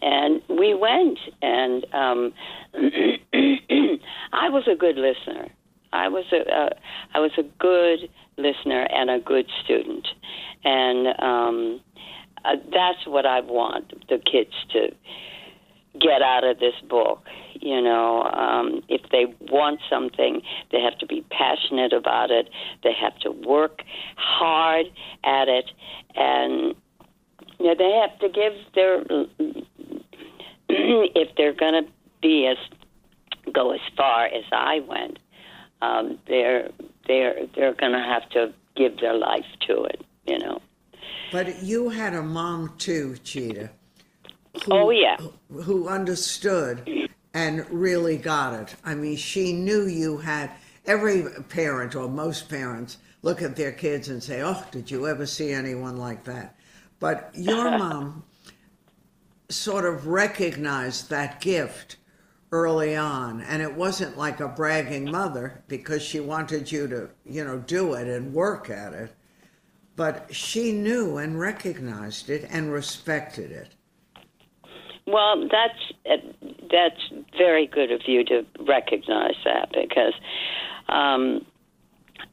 and 0.01 0.41
we 0.49 0.73
went 0.73 1.19
and 1.41 1.85
um 1.93 2.33
I 4.33 4.49
was 4.49 4.67
a 4.67 4.75
good 4.75 4.97
listener. 4.97 5.47
I 5.93 6.09
was 6.09 6.25
a 6.31 6.41
uh, 6.51 6.69
I 7.13 7.19
was 7.19 7.31
a 7.37 7.43
good 7.43 8.09
listener 8.37 8.87
and 8.91 9.09
a 9.09 9.19
good 9.19 9.49
student, 9.63 10.07
and 10.63 11.07
um, 11.21 11.81
uh, 12.43 12.55
that's 12.71 13.07
what 13.07 13.25
I 13.25 13.39
want 13.39 13.93
the 14.09 14.17
kids 14.17 14.53
to 14.73 14.93
get 15.99 16.21
out 16.21 16.43
of 16.43 16.59
this 16.59 16.75
book. 16.89 17.23
You 17.59 17.81
know, 17.81 18.23
um, 18.23 18.83
if 18.89 19.01
they 19.11 19.25
want 19.51 19.79
something, 19.89 20.41
they 20.71 20.81
have 20.81 20.97
to 20.99 21.05
be 21.05 21.25
passionate 21.31 21.93
about 21.93 22.31
it. 22.31 22.49
They 22.83 22.93
have 22.93 23.17
to 23.19 23.31
work 23.31 23.81
hard 24.17 24.87
at 25.23 25.47
it, 25.47 25.71
and 26.15 26.75
you 27.59 27.65
know, 27.65 27.75
they 27.77 27.91
have 27.91 28.19
to 28.19 28.29
give 28.29 28.53
their 28.73 29.01
if 30.69 31.35
they're 31.37 31.53
going 31.53 31.85
to 31.85 31.91
be 32.21 32.47
as 32.47 32.57
go 33.53 33.71
as 33.71 33.79
far 33.95 34.25
as 34.25 34.43
I 34.51 34.79
went, 34.87 35.19
um, 35.81 36.19
they're 36.27 36.69
they're 37.07 37.47
they're 37.55 37.73
going 37.73 37.93
to 37.93 37.99
have 37.99 38.29
to 38.31 38.53
give 38.75 38.99
their 38.99 39.13
life 39.13 39.45
to 39.67 39.83
it. 39.85 40.05
You 40.27 40.39
know. 40.39 40.61
But 41.31 41.63
you 41.63 41.89
had 41.89 42.13
a 42.13 42.21
mom 42.21 42.73
too, 42.77 43.17
Chita. 43.23 43.71
Who, 44.63 44.73
Oh, 44.73 44.89
yeah. 44.89 45.17
Who 45.63 45.87
understood 45.87 47.09
and 47.33 47.69
really 47.69 48.17
got 48.17 48.53
it. 48.53 48.75
I 48.83 48.95
mean, 48.95 49.17
she 49.17 49.53
knew 49.53 49.85
you 49.87 50.17
had. 50.17 50.51
Every 50.85 51.25
parent 51.49 51.95
or 51.95 52.07
most 52.07 52.47
parents 52.47 52.99
look 53.23 53.41
at 53.41 53.55
their 53.55 53.71
kids 53.71 54.09
and 54.09 54.21
say, 54.21 54.43
"Oh, 54.43 54.63
did 54.71 54.91
you 54.91 55.07
ever 55.07 55.25
see 55.25 55.51
anyone 55.51 55.97
like 55.97 56.23
that?" 56.25 56.55
But 56.99 57.31
your 57.33 57.71
mom 57.77 58.23
sort 59.49 59.85
of 59.85 60.07
recognized 60.07 61.09
that 61.09 61.41
gift 61.41 61.97
early 62.51 62.95
on 62.95 63.41
and 63.41 63.61
it 63.61 63.73
wasn't 63.73 64.17
like 64.17 64.39
a 64.39 64.47
bragging 64.47 65.09
mother 65.09 65.63
because 65.67 66.01
she 66.01 66.19
wanted 66.19 66.71
you 66.71 66.87
to 66.87 67.09
you 67.25 67.43
know 67.43 67.57
do 67.59 67.93
it 67.93 68.07
and 68.07 68.33
work 68.33 68.69
at 68.69 68.93
it 68.93 69.11
but 69.95 70.33
she 70.33 70.71
knew 70.71 71.17
and 71.17 71.39
recognized 71.39 72.29
it 72.29 72.47
and 72.49 72.71
respected 72.71 73.51
it 73.51 73.74
Well, 75.07 75.47
that's 75.51 75.93
uh, 76.09 76.17
that's 76.71 77.25
very 77.37 77.67
good 77.67 77.91
of 77.91 78.01
you 78.07 78.23
to 78.25 78.45
recognize 78.67 79.35
that 79.45 79.69
because 79.71 80.13
um, 80.89 81.45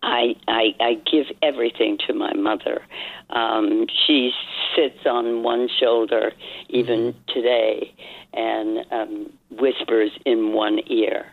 I, 0.03 0.35
I 0.49 0.75
I 0.81 0.95
give 1.11 1.27
everything 1.43 1.99
to 2.07 2.15
my 2.15 2.33
mother. 2.33 2.83
Um, 3.31 3.87
she 4.07 4.33
sits 4.75 5.07
on 5.07 5.43
one 5.43 5.69
shoulder 5.81 6.33
even 6.69 7.15
today 7.29 7.95
and 8.33 8.87
um, 8.91 9.33
whispers 9.51 10.11
in 10.25 10.53
one 10.55 10.81
ear. 10.87 11.27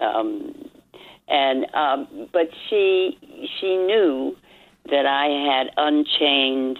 Um, 0.00 0.54
and 1.28 1.66
um, 1.74 2.28
but 2.32 2.48
she 2.68 3.18
she 3.58 3.76
knew 3.76 4.36
that 4.90 5.06
I 5.06 5.26
had 5.26 5.72
unchained 5.76 6.78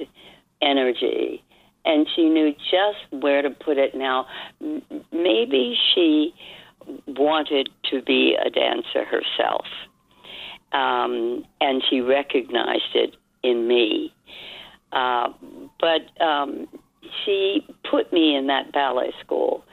energy, 0.63 1.43
and 1.87 2.07
she 2.15 2.29
knew 2.29 2.53
just 2.71 3.23
where 3.23 3.41
to 3.41 3.51
put 3.51 3.79
it. 3.79 3.95
Now, 3.95 4.27
maybe 5.13 5.79
she 5.95 6.35
wanted 7.07 7.71
to 7.91 8.03
be 8.03 8.37
a 8.45 8.51
dancer 8.51 9.05
herself, 9.05 9.65
um, 10.73 11.45
and 11.61 11.83
she 11.89 12.01
recognized 12.01 12.95
it 12.95 13.17
in 13.43 13.67
me. 13.67 14.13
Uh, 14.93 15.33
but 15.81 16.21
um, 16.23 16.69
she 17.25 17.67
put 17.89 18.13
me 18.13 18.37
in 18.37 18.49
that 18.49 18.73
ballet 18.73 19.13
school, 19.21 19.65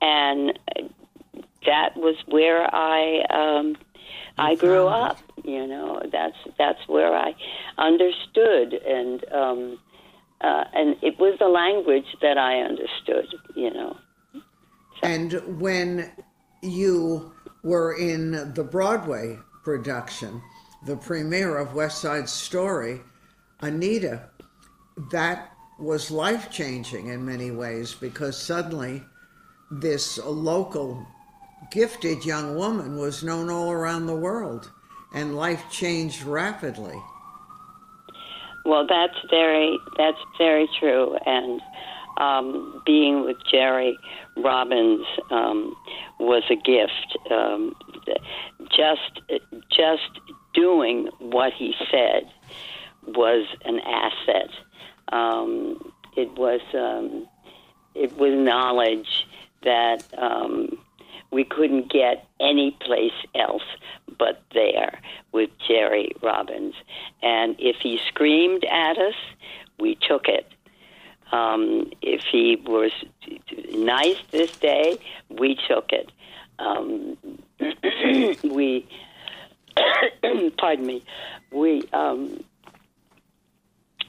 and 0.00 0.58
that 1.66 1.96
was 1.96 2.16
where 2.26 2.72
I 2.74 3.22
um, 3.30 3.76
I 4.38 4.54
grew 4.54 4.86
up. 4.86 5.18
You 5.44 5.66
know, 5.66 6.02
that's 6.10 6.36
that's 6.58 6.86
where 6.88 7.14
I 7.14 7.34
understood, 7.78 8.74
and 8.74 9.24
um, 9.32 9.78
uh, 10.40 10.64
and 10.72 10.96
it 11.02 11.18
was 11.18 11.38
the 11.38 11.48
language 11.48 12.06
that 12.22 12.38
I 12.38 12.60
understood. 12.60 13.26
You 13.54 13.72
know. 13.72 13.96
and 15.02 15.60
when 15.60 16.12
you 16.62 17.32
were 17.62 17.96
in 17.96 18.52
the 18.54 18.64
broadway 18.64 19.38
production 19.64 20.40
the 20.84 20.96
premiere 20.96 21.58
of 21.58 21.74
west 21.74 22.00
side 22.00 22.28
story 22.28 23.00
anita 23.60 24.28
that 25.10 25.52
was 25.78 26.10
life 26.10 26.50
changing 26.50 27.08
in 27.08 27.24
many 27.24 27.50
ways 27.50 27.94
because 27.94 28.40
suddenly 28.40 29.02
this 29.70 30.18
local 30.18 31.06
gifted 31.70 32.24
young 32.24 32.54
woman 32.56 32.96
was 32.96 33.24
known 33.24 33.50
all 33.50 33.70
around 33.70 34.06
the 34.06 34.14
world 34.14 34.70
and 35.14 35.36
life 35.36 35.64
changed 35.70 36.22
rapidly 36.22 36.96
Well, 38.66 38.86
that's 38.88 39.16
very 39.30 39.78
that's 39.96 40.18
very 40.38 40.68
true, 40.78 41.16
and 41.24 41.60
um, 42.18 42.82
being 42.84 43.24
with 43.24 43.36
Jerry 43.50 43.96
Robbins 44.36 45.06
um, 45.30 45.76
was 46.18 46.42
a 46.50 46.56
gift. 46.56 47.16
Um, 47.30 47.76
just 48.76 49.20
just 49.70 50.10
doing 50.52 51.08
what 51.20 51.52
he 51.52 51.74
said 51.90 52.28
was 53.06 53.46
an 53.64 53.78
asset 53.80 54.50
Um, 55.12 55.92
it 56.16 56.30
was 56.36 56.60
um, 56.74 57.28
it 57.94 58.16
was 58.18 58.32
knowledge 58.34 59.26
that 59.62 60.04
um, 60.18 60.78
we 61.30 61.44
couldn't 61.44 61.90
get 61.90 62.26
any 62.40 62.76
place 62.80 63.12
else 63.34 63.62
but 64.18 64.42
there 64.54 65.00
with 65.32 65.50
Jerry 65.66 66.12
Robbins. 66.22 66.74
And 67.22 67.56
if 67.58 67.76
he 67.82 67.98
screamed 68.08 68.64
at 68.64 68.98
us, 68.98 69.14
we 69.78 69.96
took 69.96 70.28
it. 70.28 70.46
Um, 71.32 71.90
if 72.02 72.22
he 72.30 72.56
was 72.56 72.92
nice 73.72 74.18
this 74.30 74.56
day, 74.56 74.98
we 75.28 75.58
took 75.68 75.90
it. 75.92 76.10
Um, 76.58 77.18
we, 78.54 78.86
pardon 80.58 80.86
me, 80.86 81.02
we 81.50 81.82
um, 81.92 82.42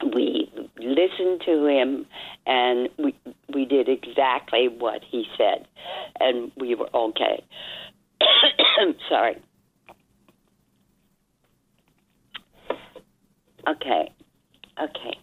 we 0.04 0.52
listened 0.78 1.42
to 1.46 1.66
him 1.66 2.06
and 2.46 2.90
we 2.98 3.16
we 3.54 3.66
did 3.66 3.90
exactly 3.90 4.68
what 4.68 5.02
he 5.04 5.26
said 5.38 5.68
and 6.20 6.52
we 6.58 6.76
were 6.76 6.90
okay. 6.94 7.44
Sorry. 9.10 9.38
Okay. 13.68 14.14
Okay. 14.82 15.18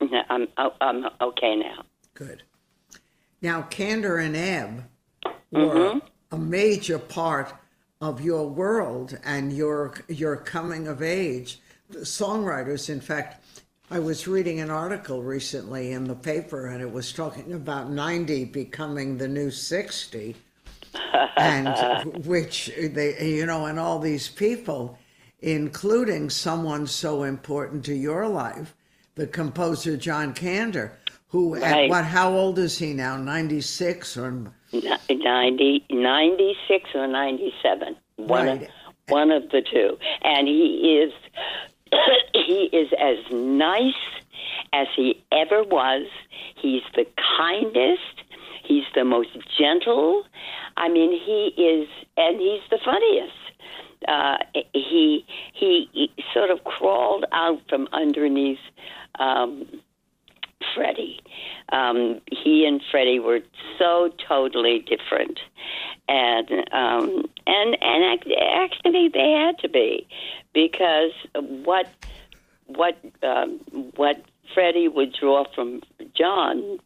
No, 0.00 0.22
I'm 0.28 0.48
oh, 0.56 0.72
I'm 0.80 1.06
okay 1.20 1.56
now. 1.56 1.84
Good. 2.14 2.42
Now, 3.40 3.62
Kander 3.62 4.24
and 4.24 4.36
Ebb 4.36 4.84
were 5.50 5.74
mm-hmm. 5.74 5.98
a 6.32 6.38
major 6.38 6.98
part 6.98 7.54
of 8.00 8.20
your 8.20 8.48
world 8.48 9.18
and 9.24 9.52
your 9.52 9.94
your 10.08 10.36
coming 10.36 10.86
of 10.88 11.02
age. 11.02 11.60
Songwriters, 11.92 12.90
in 12.90 13.00
fact, 13.00 13.44
I 13.90 13.98
was 13.98 14.28
reading 14.28 14.60
an 14.60 14.70
article 14.70 15.22
recently 15.22 15.92
in 15.92 16.04
the 16.04 16.14
paper, 16.14 16.66
and 16.66 16.82
it 16.82 16.92
was 16.92 17.12
talking 17.12 17.52
about 17.54 17.90
ninety 17.90 18.44
becoming 18.44 19.16
the 19.16 19.28
new 19.28 19.50
sixty, 19.50 20.36
and 21.36 22.14
which 22.26 22.70
they, 22.76 23.16
you 23.34 23.46
know, 23.46 23.66
and 23.66 23.78
all 23.78 23.98
these 23.98 24.28
people, 24.28 24.98
including 25.40 26.28
someone 26.28 26.86
so 26.86 27.22
important 27.22 27.84
to 27.86 27.94
your 27.94 28.28
life, 28.28 28.74
the 29.14 29.26
composer 29.26 29.96
John 29.96 30.34
Kander, 30.34 30.90
who 31.28 31.54
at 31.56 31.88
what? 31.88 32.04
How 32.04 32.30
old 32.30 32.58
is 32.58 32.76
he 32.76 32.92
now? 32.92 33.16
Ninety 33.16 33.62
six 33.62 34.16
or 34.18 34.52
Ni- 34.70 34.82
90, 35.08 35.86
96 35.88 36.90
or 36.94 37.06
97 37.06 37.96
one 38.16 38.46
Right. 38.46 38.62
of, 38.64 38.68
one 39.08 39.30
of 39.30 39.48
the 39.48 39.62
two 39.62 39.96
and 40.20 40.46
he 40.46 41.00
is 41.02 41.10
he 42.34 42.68
is 42.72 42.92
as 42.98 43.18
nice 43.30 43.94
as 44.72 44.86
he 44.96 45.22
ever 45.32 45.62
was. 45.62 46.06
He's 46.56 46.82
the 46.94 47.06
kindest. 47.38 48.22
He's 48.64 48.84
the 48.94 49.04
most 49.04 49.30
gentle. 49.58 50.24
I 50.76 50.88
mean 50.88 51.12
he 51.12 51.54
is 51.60 51.88
and 52.16 52.40
he's 52.40 52.62
the 52.70 52.78
funniest. 52.84 53.32
Uh, 54.06 54.38
he, 54.72 55.26
he 55.52 55.88
he 55.92 56.10
sort 56.32 56.50
of 56.50 56.62
crawled 56.64 57.24
out 57.32 57.60
from 57.68 57.88
underneath 57.92 58.60
um, 59.18 59.66
Freddie. 60.74 61.20
Um, 61.70 62.20
he 62.30 62.64
and 62.66 62.80
Freddie 62.90 63.20
were 63.20 63.40
so 63.78 64.10
totally 64.26 64.80
different, 64.80 65.38
and 66.08 66.50
um, 66.72 67.24
and 67.46 67.76
and 67.80 68.22
actually 68.52 69.08
they 69.12 69.30
had 69.32 69.58
to 69.60 69.68
be 69.68 70.06
because 70.52 71.12
what 71.36 71.86
what 72.66 72.96
um, 73.22 73.60
what 73.96 74.22
Freddie 74.54 74.88
would 74.88 75.12
draw 75.12 75.44
from 75.54 75.82
John 76.16 76.78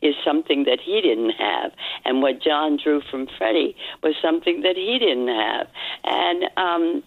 is 0.00 0.14
something 0.24 0.64
that 0.64 0.78
he 0.80 1.00
didn't 1.00 1.30
have, 1.30 1.72
and 2.04 2.22
what 2.22 2.40
John 2.40 2.78
drew 2.82 3.02
from 3.10 3.26
Freddie 3.38 3.76
was 4.02 4.14
something 4.22 4.62
that 4.62 4.76
he 4.76 4.98
didn't 4.98 5.28
have, 5.28 5.68
and 6.04 6.44
um, 6.56 7.02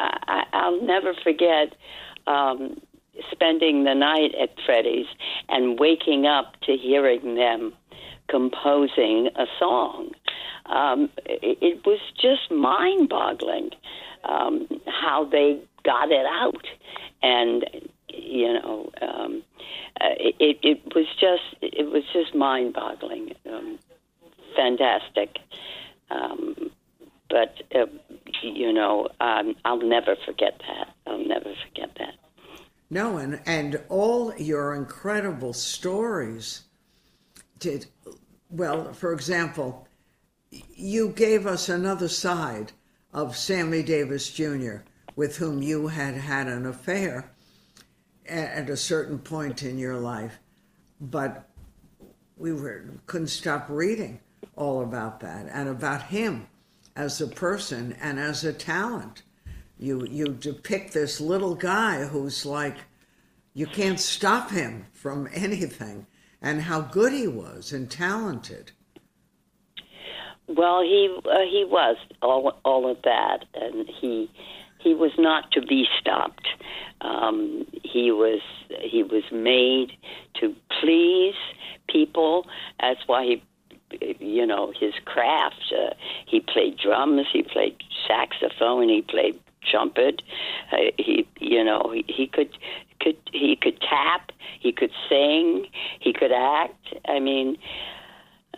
I, 0.00 0.44
I'll 0.52 0.82
never 0.82 1.14
forget. 1.14 1.74
Um, 2.26 2.80
spending 3.30 3.84
the 3.84 3.94
night 3.94 4.34
at 4.40 4.50
Freddie's 4.64 5.06
and 5.48 5.78
waking 5.78 6.26
up 6.26 6.60
to 6.62 6.76
hearing 6.76 7.34
them 7.34 7.72
composing 8.28 9.28
a 9.36 9.46
song. 9.58 10.10
Um, 10.66 11.10
it, 11.26 11.58
it 11.60 11.86
was 11.86 12.00
just 12.20 12.50
mind 12.50 13.08
boggling 13.08 13.70
um, 14.24 14.68
how 14.86 15.24
they 15.24 15.60
got 15.84 16.10
it 16.10 16.26
out. 16.26 16.66
And, 17.22 17.64
you 18.08 18.52
know, 18.54 18.90
um, 19.00 19.42
uh, 20.00 20.14
it, 20.18 20.58
it 20.62 20.94
was 20.94 21.06
just 21.20 21.42
it 21.60 21.90
was 21.90 22.02
just 22.12 22.34
mind 22.34 22.72
boggling, 22.72 23.34
um, 23.50 23.78
fantastic. 24.56 25.38
Um, 26.10 26.70
but 27.28 27.62
uh, 27.74 27.86
you 28.42 28.72
know, 28.72 29.08
um, 29.20 29.54
I'll 29.64 29.80
never 29.82 30.16
forget 30.24 30.60
that. 30.66 30.88
I'll 31.06 31.24
never 31.24 31.52
forget 31.68 31.90
that. 31.98 32.14
No, 32.92 33.16
and 33.16 33.40
and 33.46 33.80
all 33.88 34.34
your 34.36 34.74
incredible 34.74 35.54
stories 35.54 36.64
did 37.58 37.86
well. 38.50 38.92
For 38.92 39.14
example, 39.14 39.88
you 40.50 41.08
gave 41.08 41.46
us 41.46 41.70
another 41.70 42.08
side 42.08 42.72
of 43.10 43.34
Sammy 43.34 43.82
Davis 43.82 44.30
Jr., 44.30 44.80
with 45.16 45.38
whom 45.38 45.62
you 45.62 45.86
had 45.86 46.16
had 46.16 46.48
an 46.48 46.66
affair 46.66 47.30
at 48.28 48.68
a 48.68 48.76
certain 48.76 49.18
point 49.18 49.62
in 49.62 49.78
your 49.78 49.96
life, 49.96 50.38
but 51.00 51.48
we 52.36 52.52
were 52.52 52.84
couldn't 53.06 53.28
stop 53.28 53.70
reading 53.70 54.20
all 54.54 54.82
about 54.82 55.20
that 55.20 55.48
and 55.50 55.66
about 55.66 56.02
him 56.08 56.46
as 56.94 57.22
a 57.22 57.26
person 57.26 57.96
and 58.02 58.20
as 58.20 58.44
a 58.44 58.52
talent. 58.52 59.22
You 59.82 60.06
you 60.08 60.28
depict 60.28 60.92
this 60.92 61.20
little 61.20 61.56
guy 61.56 62.04
who's 62.04 62.46
like 62.46 62.76
you 63.52 63.66
can't 63.66 63.98
stop 63.98 64.48
him 64.50 64.86
from 64.92 65.28
anything 65.34 66.06
and 66.40 66.62
how 66.62 66.82
good 66.82 67.12
he 67.12 67.26
was 67.26 67.72
and 67.72 67.90
talented. 67.90 68.70
Well, 70.46 70.82
he 70.82 71.12
uh, 71.24 71.40
he 71.40 71.66
was 71.68 71.96
all 72.22 72.60
all 72.64 72.88
of 72.88 73.02
that, 73.02 73.44
and 73.54 73.88
he 73.88 74.30
he 74.78 74.94
was 74.94 75.10
not 75.18 75.50
to 75.50 75.60
be 75.60 75.88
stopped. 75.98 76.46
Um, 77.00 77.66
he 77.82 78.12
was 78.12 78.40
he 78.80 79.02
was 79.02 79.24
made 79.32 79.96
to 80.34 80.54
please 80.80 81.34
people. 81.88 82.46
That's 82.78 83.00
why 83.08 83.24
he, 83.24 84.14
you 84.20 84.46
know, 84.46 84.72
his 84.78 84.94
craft. 85.04 85.74
Uh, 85.76 85.94
he 86.24 86.38
played 86.38 86.78
drums. 86.78 87.26
He 87.32 87.42
played 87.42 87.82
saxophone. 88.06 88.88
He 88.88 89.02
played 89.02 89.40
trumpet. 89.70 90.22
Uh, 90.72 90.76
he, 90.98 91.26
you 91.38 91.64
know, 91.64 91.92
he, 91.94 92.04
he 92.08 92.26
could 92.26 92.50
could 93.00 93.16
he 93.32 93.56
could 93.56 93.80
tap. 93.80 94.32
He 94.60 94.72
could 94.72 94.92
sing. 95.08 95.66
He 96.00 96.12
could 96.12 96.32
act. 96.32 96.94
I 97.06 97.18
mean, 97.20 97.58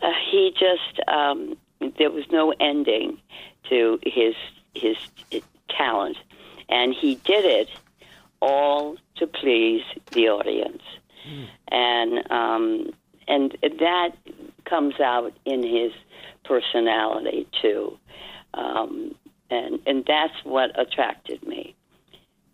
uh, 0.03 0.11
he 0.31 0.53
just 0.53 1.01
um, 1.09 1.57
there 1.99 2.11
was 2.11 2.25
no 2.31 2.53
ending 2.61 3.19
to 3.69 3.99
his 4.03 4.35
his 4.75 4.97
talent, 5.71 6.17
and 6.69 6.95
he 6.95 7.17
did 7.17 7.45
it 7.45 7.69
all 8.41 8.97
to 9.17 9.27
please 9.27 9.83
the 10.13 10.29
audience, 10.29 10.83
and 11.69 12.31
um, 12.31 12.91
and 13.29 13.57
that 13.63 14.11
comes 14.65 15.01
out 15.01 15.33
in 15.45 15.63
his 15.63 15.93
personality 16.45 17.47
too, 17.63 17.99
um, 18.55 19.15
and 19.55 19.81
and 19.87 20.05
that's 20.07 20.45
what 20.45 20.79
attracted 20.79 21.47
me. 21.47 21.75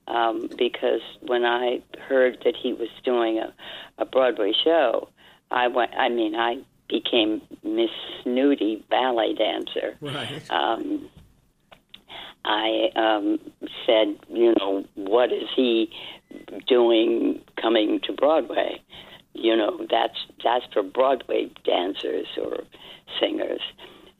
Um, 0.07 0.49
because 0.59 1.03
when 1.21 1.45
I 1.45 1.83
heard 2.09 2.39
that 2.45 2.57
he 2.57 2.73
was 2.73 2.89
doing 3.05 3.39
a, 3.39 3.55
a 3.99 4.05
Broadway 4.05 4.53
show, 4.65 5.09
I 5.51 5.69
went. 5.69 5.93
I 5.95 6.09
mean, 6.09 6.35
I 6.35 6.59
became 6.89 7.43
Miss 7.63 7.91
Snooty 8.23 8.85
ballet 8.91 9.35
dancer. 9.35 9.97
Right. 10.01 10.43
Um, 10.51 11.09
I 12.45 12.89
um, 12.97 13.39
said, 13.87 14.19
you 14.29 14.55
know, 14.59 14.85
what 14.95 15.33
is 15.33 15.49
he 15.55 15.91
doing 16.67 17.43
coming 17.61 18.01
to 18.05 18.13
Broadway? 18.13 18.81
You 19.35 19.57
know, 19.57 19.87
that's 19.89 20.19
that's 20.43 20.65
for 20.73 20.83
Broadway 20.83 21.51
dancers 21.65 22.27
or 22.41 22.65
singers. 23.21 23.61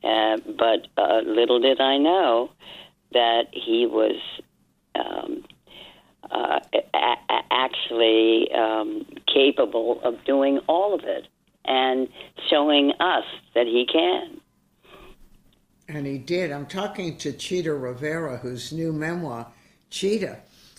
Uh, 0.03 0.39
but 0.59 0.87
uh, 0.97 1.21
little 1.25 1.61
did 1.61 1.81
I 1.81 1.99
know 1.99 2.51
that 3.13 3.47
he 3.53 3.87
was 3.87 4.17
um, 4.95 5.45
uh, 6.31 6.61
a- 6.73 6.99
a- 7.29 7.45
actually 7.51 8.51
um, 8.53 9.07
capable 9.33 10.01
of 10.03 10.25
doing 10.25 10.59
all 10.69 10.95
of 10.95 11.05
it 11.05 11.27
and 11.65 12.09
showing 12.49 12.93
us 13.01 13.25
that 13.55 13.67
he 13.67 13.87
can. 13.91 14.41
And 15.89 16.07
he 16.07 16.19
did. 16.19 16.53
I'm 16.53 16.67
talking 16.67 17.17
to 17.19 17.33
Chita 17.33 17.75
Rivera, 17.75 18.39
whose 18.39 18.73
new 18.73 18.93
memoir, 18.93 19.49
Chita, 19.91 20.39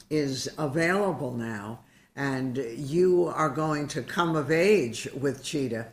is 0.09 0.49
available 0.57 1.31
now, 1.31 1.81
and 2.15 2.57
you 2.57 3.27
are 3.27 3.49
going 3.49 3.87
to 3.89 4.01
come 4.01 4.35
of 4.35 4.51
age 4.51 5.09
with 5.13 5.43
Chita 5.43 5.87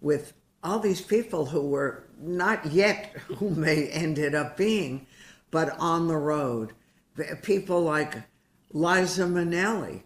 with 0.00 0.32
all 0.62 0.78
these 0.78 1.00
people 1.00 1.46
who 1.46 1.68
were 1.68 2.04
not 2.20 2.66
yet 2.66 3.12
who 3.38 3.50
may 3.50 3.88
ended 3.88 4.34
up 4.34 4.56
being, 4.56 5.06
but 5.50 5.76
on 5.78 6.08
the 6.08 6.16
road. 6.16 6.72
People 7.42 7.82
like 7.82 8.14
Liza 8.72 9.24
Minnelli, 9.24 10.02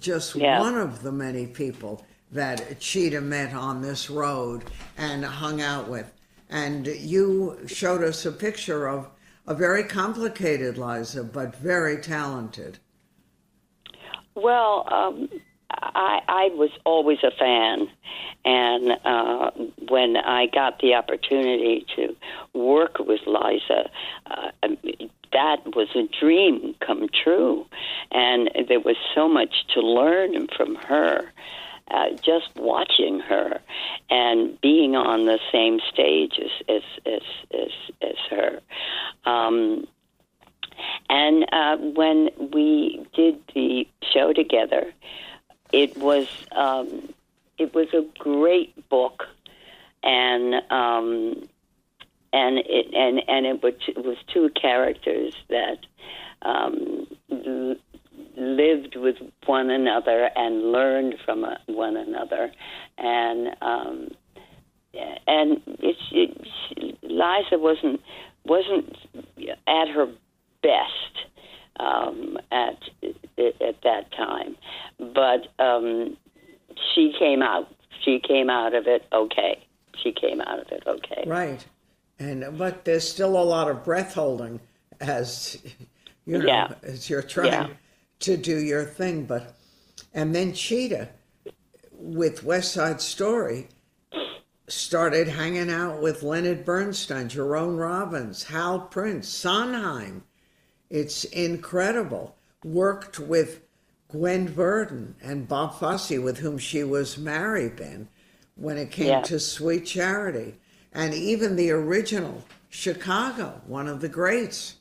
just 0.00 0.34
Yeah. 0.34 0.60
one 0.60 0.76
of 0.76 1.02
the 1.02 1.12
many 1.12 1.46
people 1.46 2.04
that 2.32 2.80
Chita 2.80 3.20
met 3.20 3.54
on 3.54 3.80
this 3.80 4.10
road 4.10 4.64
and 4.96 5.24
hung 5.24 5.60
out 5.60 5.88
with. 5.88 6.12
And 6.50 6.86
you 6.86 7.58
showed 7.66 8.02
us 8.02 8.24
a 8.26 8.32
picture 8.32 8.86
of 8.88 9.08
a 9.46 9.54
very 9.54 9.84
complicated 9.84 10.76
Liza, 10.78 11.24
but 11.24 11.54
very 11.56 11.98
talented. 11.98 12.78
Well, 14.34 14.86
um, 14.92 15.28
I, 15.70 16.20
I 16.28 16.48
was 16.54 16.70
always 16.84 17.18
a 17.22 17.30
fan, 17.30 17.88
and 18.44 18.92
uh, 19.04 19.50
when 19.88 20.16
I 20.16 20.46
got 20.46 20.80
the 20.80 20.94
opportunity 20.94 21.86
to 21.96 22.16
work 22.54 22.98
with 22.98 23.20
Liza, 23.26 23.90
uh, 24.26 24.50
that 25.32 25.76
was 25.76 25.88
a 25.94 26.08
dream 26.18 26.74
come 26.80 27.08
true, 27.08 27.66
and 28.10 28.50
there 28.68 28.80
was 28.80 28.96
so 29.14 29.28
much 29.28 29.66
to 29.74 29.80
learn 29.80 30.48
from 30.56 30.74
her. 30.76 31.32
Uh, 31.90 32.10
just 32.20 32.50
watching 32.56 33.18
her 33.18 33.62
and 34.10 34.60
being 34.60 34.94
on 34.94 35.24
the 35.24 35.38
same 35.50 35.80
stage 35.90 36.38
as 36.38 36.50
as 36.68 36.82
as 37.06 37.22
as, 37.54 37.70
as 38.02 38.16
her. 38.28 38.60
Um, 39.24 39.86
and 41.08 41.46
uh, 41.50 41.76
when 41.78 42.28
we 42.52 43.06
did 43.14 43.40
the 43.54 43.88
show 44.12 44.34
together, 44.34 44.92
it 45.72 45.96
was 45.96 46.28
um, 46.52 47.12
it 47.58 47.74
was 47.74 47.88
a 47.92 48.04
great 48.18 48.88
book, 48.88 49.24
and 50.02 50.54
um, 50.70 51.48
and 52.32 52.58
it 52.58 52.94
and 52.94 53.22
and 53.28 53.46
it 53.46 53.62
was, 53.62 53.74
it 53.88 54.04
was 54.04 54.16
two 54.32 54.50
characters 54.50 55.34
that 55.48 55.78
um, 56.42 57.06
lived 58.36 58.96
with 58.96 59.16
one 59.46 59.70
another 59.70 60.30
and 60.36 60.72
learned 60.72 61.16
from 61.24 61.44
uh, 61.44 61.56
one 61.66 61.96
another, 61.96 62.52
and 62.96 63.48
um, 63.60 64.08
and 65.26 65.60
it's, 65.80 66.00
it, 66.12 66.96
Liza 67.02 67.58
wasn't 67.58 68.00
wasn't 68.44 68.96
at 69.66 69.88
her 69.88 70.08
best 70.62 71.26
um, 71.78 72.38
at 72.50 72.78
at 73.38 73.82
that 73.82 74.10
time, 74.16 74.56
but 75.14 75.48
um, 75.62 76.16
she 76.94 77.14
came 77.18 77.42
out. 77.42 77.68
She 78.04 78.20
came 78.20 78.48
out 78.50 78.74
of 78.74 78.86
it 78.86 79.04
okay. 79.12 79.64
She 80.02 80.12
came 80.12 80.40
out 80.40 80.60
of 80.60 80.68
it 80.70 80.82
okay. 80.86 81.24
Right. 81.26 81.64
And 82.18 82.56
but 82.58 82.84
there's 82.84 83.08
still 83.08 83.40
a 83.40 83.42
lot 83.42 83.68
of 83.70 83.84
breath 83.84 84.14
holding 84.14 84.60
as 85.00 85.58
you 86.26 86.38
know 86.38 86.46
Yeah. 86.46 86.72
as 86.82 87.08
you're 87.10 87.22
trying 87.22 87.52
Yeah. 87.52 87.68
to 88.20 88.36
do 88.36 88.58
your 88.58 88.84
thing. 88.84 89.24
But 89.24 89.54
and 90.14 90.34
then 90.34 90.52
Chita 90.52 91.08
with 91.92 92.44
West 92.44 92.72
Side 92.72 93.00
Story 93.00 93.68
started 94.68 95.28
hanging 95.28 95.70
out 95.70 96.00
with 96.02 96.22
Leonard 96.22 96.64
Bernstein, 96.64 97.28
Jerome 97.28 97.76
Robbins, 97.76 98.44
Hal 98.44 98.80
Prince, 98.80 99.28
Sondheim. 99.28 100.24
It's 100.90 101.24
incredible. 101.24 102.36
Worked 102.64 103.18
with 103.18 103.60
Gwen 104.08 104.48
Verdon 104.48 105.14
and 105.22 105.46
Bob 105.46 105.78
Fosse, 105.78 106.18
with 106.18 106.38
whom 106.38 106.56
she 106.56 106.82
was 106.82 107.18
married 107.18 107.76
then, 107.76 108.08
when 108.56 108.78
it 108.78 108.90
came 108.90 109.08
Yeah. 109.08 109.20
to 109.22 109.38
Sweet 109.38 109.84
Charity. 109.84 110.54
And 110.92 111.12
even 111.12 111.56
the 111.56 111.70
original 111.70 112.42
Chicago, 112.70 113.60
one 113.66 113.86
of 113.86 114.00
the 114.00 114.08
greats. 114.08 114.76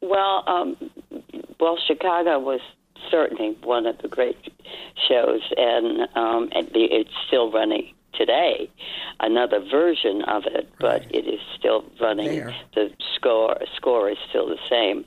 Well, 0.00 0.44
um, 0.46 0.76
well, 1.60 1.76
Chicago 1.86 2.38
was 2.38 2.60
certainly 3.10 3.56
one 3.62 3.86
of 3.86 3.98
the 3.98 4.08
great 4.08 4.36
shows, 5.08 5.42
and 5.56 6.08
um, 6.14 6.48
and 6.52 6.70
it's 6.74 7.10
still 7.26 7.50
running 7.50 7.94
today. 8.14 8.70
Another 9.20 9.60
version 9.60 10.22
of 10.22 10.44
it, 10.46 10.68
but 10.78 11.04
it 11.10 11.26
is 11.26 11.40
still 11.58 11.84
running. 12.00 12.28
There. 12.28 12.54
The 12.74 12.90
score 13.16 13.58
score 13.76 14.08
is 14.08 14.18
still 14.28 14.46
the 14.48 14.58
same, 14.68 15.04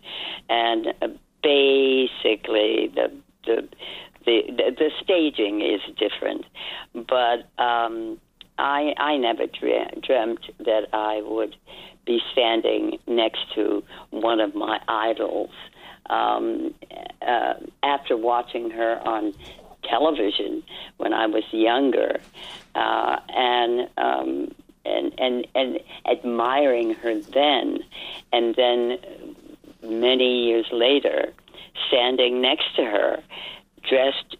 and 0.50 0.94
uh, 1.02 1.08
basically 1.44 2.92
the 2.94 3.12
the 3.46 3.68
the 4.26 4.74
the, 4.78 4.92
staging 5.04 5.62
is 5.62 5.82
different, 5.98 6.46
but 6.94 7.48
um, 7.62 8.20
I 8.58 8.94
I 8.98 9.18
never 9.18 9.48
dre- 9.48 9.94
dreamt 10.02 10.46
that 10.60 10.88
I 10.94 11.22
would 11.22 11.56
be 12.06 12.22
standing 12.32 13.00
next 13.08 13.40
to 13.56 13.84
one 14.12 14.40
of 14.40 14.56
my 14.56 14.80
idols. 14.88 15.52
Um, 16.10 16.74
uh, 17.26 17.54
after 17.84 18.18
watching 18.18 18.70
her 18.72 19.00
on 19.08 19.34
television 19.84 20.64
when 20.98 21.14
I 21.14 21.28
was 21.28 21.44
younger, 21.52 22.20
uh, 22.76 23.18
and 23.30 23.90
um, 23.98 24.52
and 24.86 25.14
and 25.20 25.48
and 25.56 25.80
admiring 26.06 26.96
her 26.96 27.20
then, 27.22 27.80
and 28.34 28.56
then 28.56 28.98
many 29.84 30.46
years 30.46 30.66
later, 30.72 31.34
standing 31.88 32.42
next 32.42 32.76
to 32.76 32.84
her, 32.84 33.24
dressed 33.90 34.38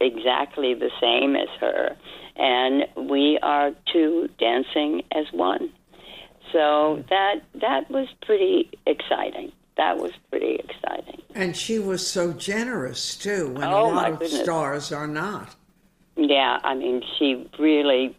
exactly 0.00 0.74
the 0.74 0.90
same 1.00 1.34
as 1.36 1.48
her, 1.60 1.96
and 2.36 2.86
we 3.08 3.38
are 3.42 3.72
two 3.92 4.28
dancing 4.38 5.02
as 5.12 5.26
one. 5.32 5.70
So 6.52 7.02
that 7.08 7.36
that 7.60 7.90
was 7.90 8.08
pretty 8.26 8.70
exciting. 8.86 9.52
That 9.76 9.96
was 9.96 10.12
pretty 10.30 10.56
exciting. 10.56 11.22
And 11.34 11.56
she 11.56 11.78
was 11.78 12.06
so 12.06 12.32
generous 12.32 13.16
too, 13.16 13.48
when 13.54 13.64
Oh, 13.64 13.86
a 13.86 13.94
lot 13.94 14.10
of 14.12 14.18
goodness. 14.18 14.42
stars 14.42 14.92
are 14.92 15.06
not. 15.06 15.56
Yeah, 16.16 16.58
I 16.62 16.74
mean, 16.74 17.02
she 17.18 17.48
really 17.58 18.14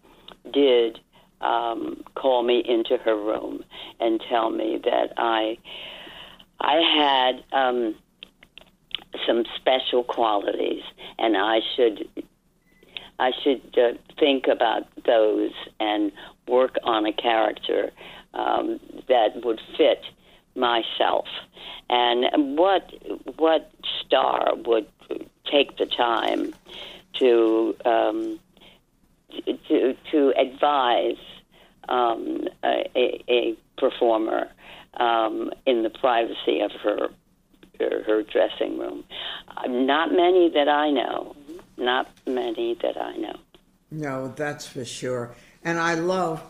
did 0.51 0.99
um, 1.41 2.03
call 2.15 2.41
me 2.41 2.63
into 2.67 2.97
her 2.97 3.15
room 3.15 3.63
and 3.99 4.19
tell 4.29 4.49
me 4.49 4.79
that 4.83 5.13
I 5.17 5.57
I 6.63 6.75
had 6.75 7.43
um, 7.51 7.95
some 9.27 9.43
special 9.57 10.03
qualities, 10.03 10.81
and 11.19 11.35
I 11.35 11.59
should 11.75 12.07
I 13.19 13.31
should 13.43 13.77
uh, 13.77 13.93
think 14.19 14.47
about 14.47 14.87
those 15.05 15.51
and 15.79 16.11
work 16.47 16.77
on 16.83 17.05
a 17.05 17.13
character 17.13 17.91
um, 18.33 18.79
that 19.07 19.43
would 19.43 19.61
fit 19.77 20.03
myself. 20.55 21.27
And 21.89 22.57
what 22.57 22.91
what 23.37 23.69
star 23.99 24.53
would 24.65 24.87
take 25.51 25.77
the 25.77 25.85
time 25.85 26.53
to 27.19 27.75
um, 27.83 28.39
to 29.67 29.95
to 30.11 30.33
advise 30.37 31.17
um, 31.89 32.47
a, 32.63 32.89
a, 32.95 33.23
a 33.27 33.57
performer 33.77 34.49
um, 34.97 35.51
in 35.65 35.83
the 35.83 35.89
privacy 35.89 36.59
of 36.61 36.71
her 36.83 37.09
her, 37.79 38.03
her 38.05 38.23
dressing 38.23 38.77
room. 38.77 39.03
Uh, 39.57 39.67
not 39.67 40.11
many 40.11 40.49
that 40.51 40.69
I 40.69 40.91
know. 40.91 41.35
Not 41.77 42.07
many 42.27 42.77
that 42.81 43.01
I 43.01 43.15
know. 43.17 43.35
No, 43.89 44.27
that's 44.35 44.67
for 44.67 44.85
sure. 44.85 45.35
And 45.63 45.79
I 45.79 45.95
love 45.95 46.43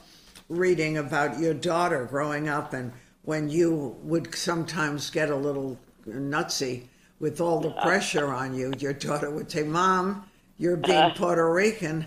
reading 0.49 0.97
about 0.97 1.39
your 1.39 1.53
daughter 1.53 2.06
growing 2.06 2.49
up 2.49 2.73
and 2.73 2.91
when 3.23 3.49
you 3.49 3.95
would 4.03 4.36
sometimes 4.36 5.10
get 5.10 5.29
a 5.29 5.36
little 5.36 5.79
nutsy 6.06 6.84
with 7.19 7.39
all 7.39 7.62
the 7.62 7.71
pressure 7.71 8.34
on 8.34 8.53
you, 8.53 8.73
your 8.79 8.91
daughter 8.91 9.32
would 9.32 9.49
say, 9.49 9.63
Mom, 9.63 10.25
you're 10.58 10.75
being 10.75 11.12
Puerto 11.12 11.49
Rican. 11.49 12.06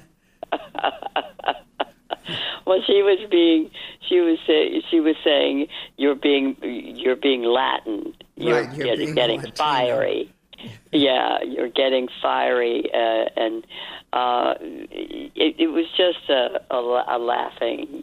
Well, 2.66 2.80
she 2.86 3.02
was 3.02 3.18
being 3.30 3.70
she 4.08 4.20
was 4.20 4.38
say, 4.46 4.82
she 4.90 5.00
was 5.00 5.14
saying 5.24 5.68
you're 5.96 6.14
being 6.16 6.56
you're 6.62 7.16
being 7.16 7.42
Latin. 7.44 8.12
You're, 8.36 8.62
Right, 8.62 8.74
you're 8.74 8.86
get- 8.88 8.98
being 8.98 9.14
getting 9.14 9.52
fiery. 9.52 10.32
yeah, 10.92 11.42
you're 11.42 11.68
getting 11.68 12.08
fiery, 12.22 12.90
uh, 12.92 13.24
and 13.36 13.66
uh, 14.12 14.54
it, 14.60 15.54
it 15.58 15.66
was 15.68 15.84
just 15.96 16.28
a, 16.30 16.60
a, 16.74 17.04
a 17.16 17.18
laughing 17.18 18.02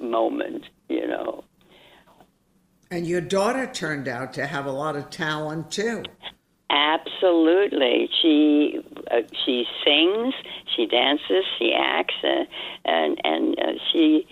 moment, 0.00 0.64
you 0.88 1.06
know. 1.06 1.44
And 2.90 3.06
your 3.06 3.20
daughter 3.20 3.66
turned 3.72 4.08
out 4.08 4.32
to 4.34 4.46
have 4.46 4.66
a 4.66 4.72
lot 4.72 4.96
of 4.96 5.10
talent 5.10 5.70
too. 5.70 6.02
Absolutely, 6.70 8.08
she 8.20 8.80
uh, 9.10 9.22
she 9.44 9.66
sings, 9.84 10.34
she 10.74 10.86
dances, 10.86 11.44
she 11.58 11.72
acts, 11.72 12.14
uh, 12.22 12.44
and 12.84 13.20
and 13.24 13.58
uh, 13.58 13.72
she 13.92 14.26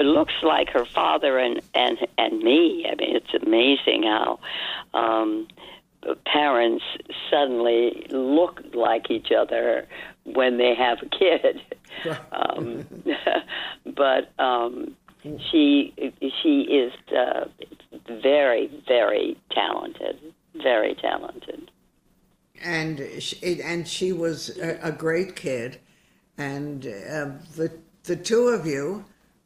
looks 0.00 0.34
like 0.42 0.68
her 0.70 0.84
father 0.84 1.38
and 1.38 1.60
and 1.74 1.98
and 2.18 2.42
me. 2.42 2.86
I 2.90 2.94
mean, 2.96 3.16
it's 3.16 3.34
amazing 3.42 4.04
how 4.04 4.38
um, 4.92 5.48
parents 6.26 6.84
suddenly 7.30 8.06
look 8.10 8.62
like 8.74 9.10
each 9.10 9.32
other 9.32 9.86
when 10.24 10.58
they 10.58 10.74
have 10.74 10.98
a 11.02 11.06
kid. 11.06 11.60
um, 12.32 12.86
but 13.94 14.32
um, 14.38 14.96
she 15.22 15.94
she 16.42 16.62
is 16.62 16.92
uh, 17.16 17.46
very 18.08 18.70
very 18.86 19.36
talented, 19.50 20.18
very 20.54 20.94
talented. 20.94 21.70
And 22.64 23.06
she, 23.20 23.62
and 23.62 23.86
she 23.86 24.12
was 24.12 24.56
a, 24.58 24.78
a 24.82 24.90
great 24.90 25.36
kid, 25.36 25.78
and 26.38 26.86
uh, 26.86 27.30
the 27.56 27.70
the 28.04 28.16
two 28.16 28.48
of 28.48 28.66
you 28.66 29.04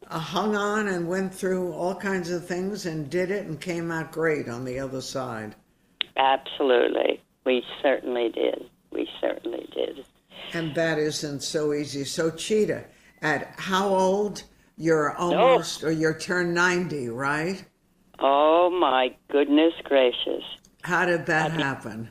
uh, 0.09 0.19
hung 0.19 0.55
on 0.55 0.87
and 0.87 1.07
went 1.07 1.33
through 1.33 1.73
all 1.73 1.95
kinds 1.95 2.31
of 2.31 2.47
things 2.47 2.85
and 2.85 3.09
did 3.09 3.29
it 3.29 3.45
and 3.45 3.59
came 3.59 3.91
out 3.91 4.11
great 4.11 4.47
on 4.47 4.63
the 4.63 4.79
other 4.79 5.01
side. 5.01 5.55
Absolutely. 6.17 7.21
We 7.45 7.63
certainly 7.81 8.29
did. 8.29 8.69
We 8.91 9.07
certainly 9.21 9.69
did. 9.73 10.05
And 10.53 10.73
that 10.75 10.97
isn't 10.97 11.43
so 11.43 11.73
easy. 11.73 12.03
So, 12.05 12.31
Chita, 12.31 12.85
at 13.21 13.53
how 13.57 13.89
old? 13.89 14.43
You're 14.81 15.13
almost, 15.17 15.83
or 15.83 15.91
you're 15.91 16.17
turned 16.17 16.53
90, 16.53 17.09
right? 17.09 17.61
Oh, 18.19 18.69
my 18.69 19.13
goodness 19.29 19.73
gracious. 19.83 20.43
How 20.83 21.05
did 21.05 21.25
that 21.25 21.51
happen? 21.51 22.09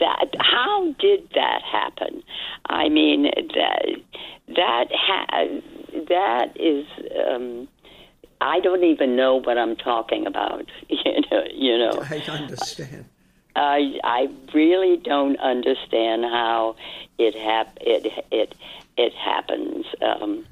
That 0.00 0.34
how 0.38 0.92
did 0.98 1.28
that 1.34 1.60
happen? 1.62 2.22
I 2.66 2.88
mean 2.88 3.24
that 3.24 3.86
that 4.48 4.86
ha- 4.92 5.60
that 6.08 6.56
is 6.56 6.86
um, 7.28 7.68
I 8.40 8.60
don't 8.60 8.84
even 8.84 9.14
know 9.14 9.36
what 9.40 9.58
I'm 9.58 9.76
talking 9.76 10.26
about. 10.26 10.66
You 10.90 11.20
know, 11.30 11.44
you 11.52 11.78
know. 11.78 12.02
I 12.10 12.18
understand. 12.28 13.04
I 13.56 13.98
I 14.04 14.28
really 14.54 14.96
don't 14.96 15.38
understand 15.38 16.24
how 16.24 16.76
it 17.18 17.34
hap- 17.34 17.78
it 17.80 18.06
it 18.30 18.54
it 18.96 19.12
happens. 19.14 19.86
Um, 20.02 20.44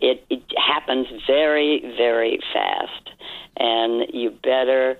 it 0.00 0.24
it 0.30 0.42
happens 0.56 1.06
very 1.26 1.80
very 1.96 2.40
fast, 2.52 3.10
and 3.56 4.06
you 4.12 4.30
better 4.30 4.98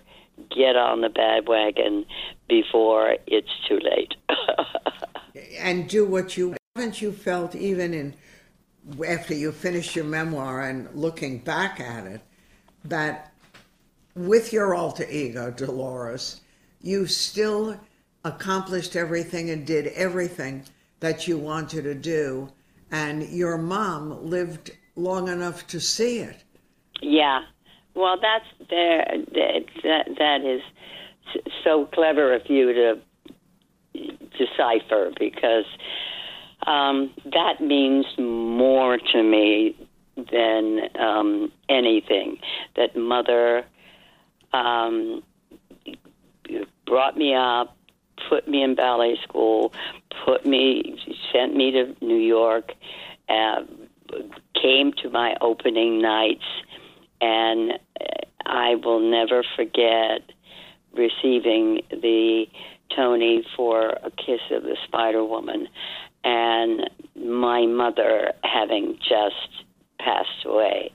get 0.55 0.76
on 0.76 1.00
the 1.00 1.09
bandwagon 1.09 2.05
before 2.48 3.16
it's 3.26 3.50
too 3.68 3.79
late. 3.79 4.14
and 5.59 5.88
do 5.88 6.05
what 6.05 6.37
you 6.37 6.55
haven't 6.76 7.03
you 7.03 7.12
felt 7.12 7.55
even 7.55 7.94
in 7.94 8.14
after 9.07 9.35
you 9.35 9.53
finish 9.53 9.94
your 9.94 10.05
memoir 10.05 10.62
and 10.62 10.88
looking 10.94 11.38
back 11.38 11.81
at 11.81 12.07
it 12.07 12.20
that 12.85 13.33
with 14.14 14.53
your 14.53 14.74
alter 14.74 15.07
ego 15.11 15.50
Dolores 15.50 16.40
you 16.81 17.07
still 17.07 17.79
accomplished 18.24 18.96
everything 18.96 19.50
and 19.50 19.66
did 19.66 19.88
everything 19.88 20.64
that 21.00 21.29
you 21.29 21.38
wanted 21.38 21.83
to 21.83 21.94
do 21.94 22.48
and 22.90 23.22
your 23.24 23.59
mom 23.59 24.29
lived 24.29 24.70
long 24.96 25.29
enough 25.29 25.66
to 25.68 25.81
see 25.81 26.20
it 26.20 26.44
yeah 27.03 27.42
well 27.94 28.16
that's 28.20 28.44
there 28.68 29.07
that 29.33 30.05
that 30.18 30.40
is 30.42 30.62
so 31.64 31.87
clever 31.87 32.35
of 32.35 32.42
you 32.46 32.72
to 32.72 33.00
decipher 34.38 35.11
because 35.18 35.64
um, 36.66 37.12
that 37.33 37.61
means 37.61 38.07
more 38.18 38.98
to 39.12 39.22
me 39.22 39.76
than 40.31 40.81
um, 40.98 41.53
anything. 41.68 42.38
That 42.76 42.96
mother 42.96 43.64
um, 44.53 45.22
brought 46.87 47.16
me 47.16 47.35
up, 47.35 47.76
put 48.29 48.46
me 48.48 48.62
in 48.62 48.74
ballet 48.74 49.16
school, 49.22 49.72
put 50.24 50.44
me, 50.44 50.98
sent 51.33 51.57
me 51.57 51.70
to 51.70 51.94
New 52.05 52.18
York, 52.18 52.72
uh, 53.29 53.62
came 54.61 54.92
to 55.03 55.09
my 55.09 55.37
opening 55.40 56.03
nights, 56.03 56.44
and 57.21 57.73
I 58.47 58.75
will 58.77 59.01
never 59.01 59.45
forget 59.57 60.23
receiving 60.93 61.83
the 61.91 62.47
Tony 62.95 63.45
for 63.57 63.91
A 64.03 64.11
Kiss 64.11 64.41
of 64.51 64.65
the 64.65 64.77
Spider 64.87 65.25
Woman 65.25 65.69
and 66.25 66.91
my 67.17 67.67
mother 67.67 68.33
having 68.45 68.99
just 68.99 69.65
passed 69.99 70.45
away 70.45 70.93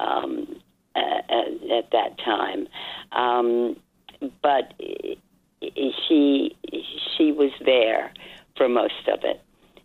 um, 0.00 0.60
at, 0.96 1.30
at, 1.30 1.90
that 1.92 2.18
time. 2.24 2.66
Um, 3.12 3.76
but 4.42 4.74
she 4.80 6.56
she 7.16 7.32
was 7.32 7.52
there 7.64 8.12
for 8.56 8.68
most 8.68 9.08
of 9.12 9.20
it, 9.22 9.40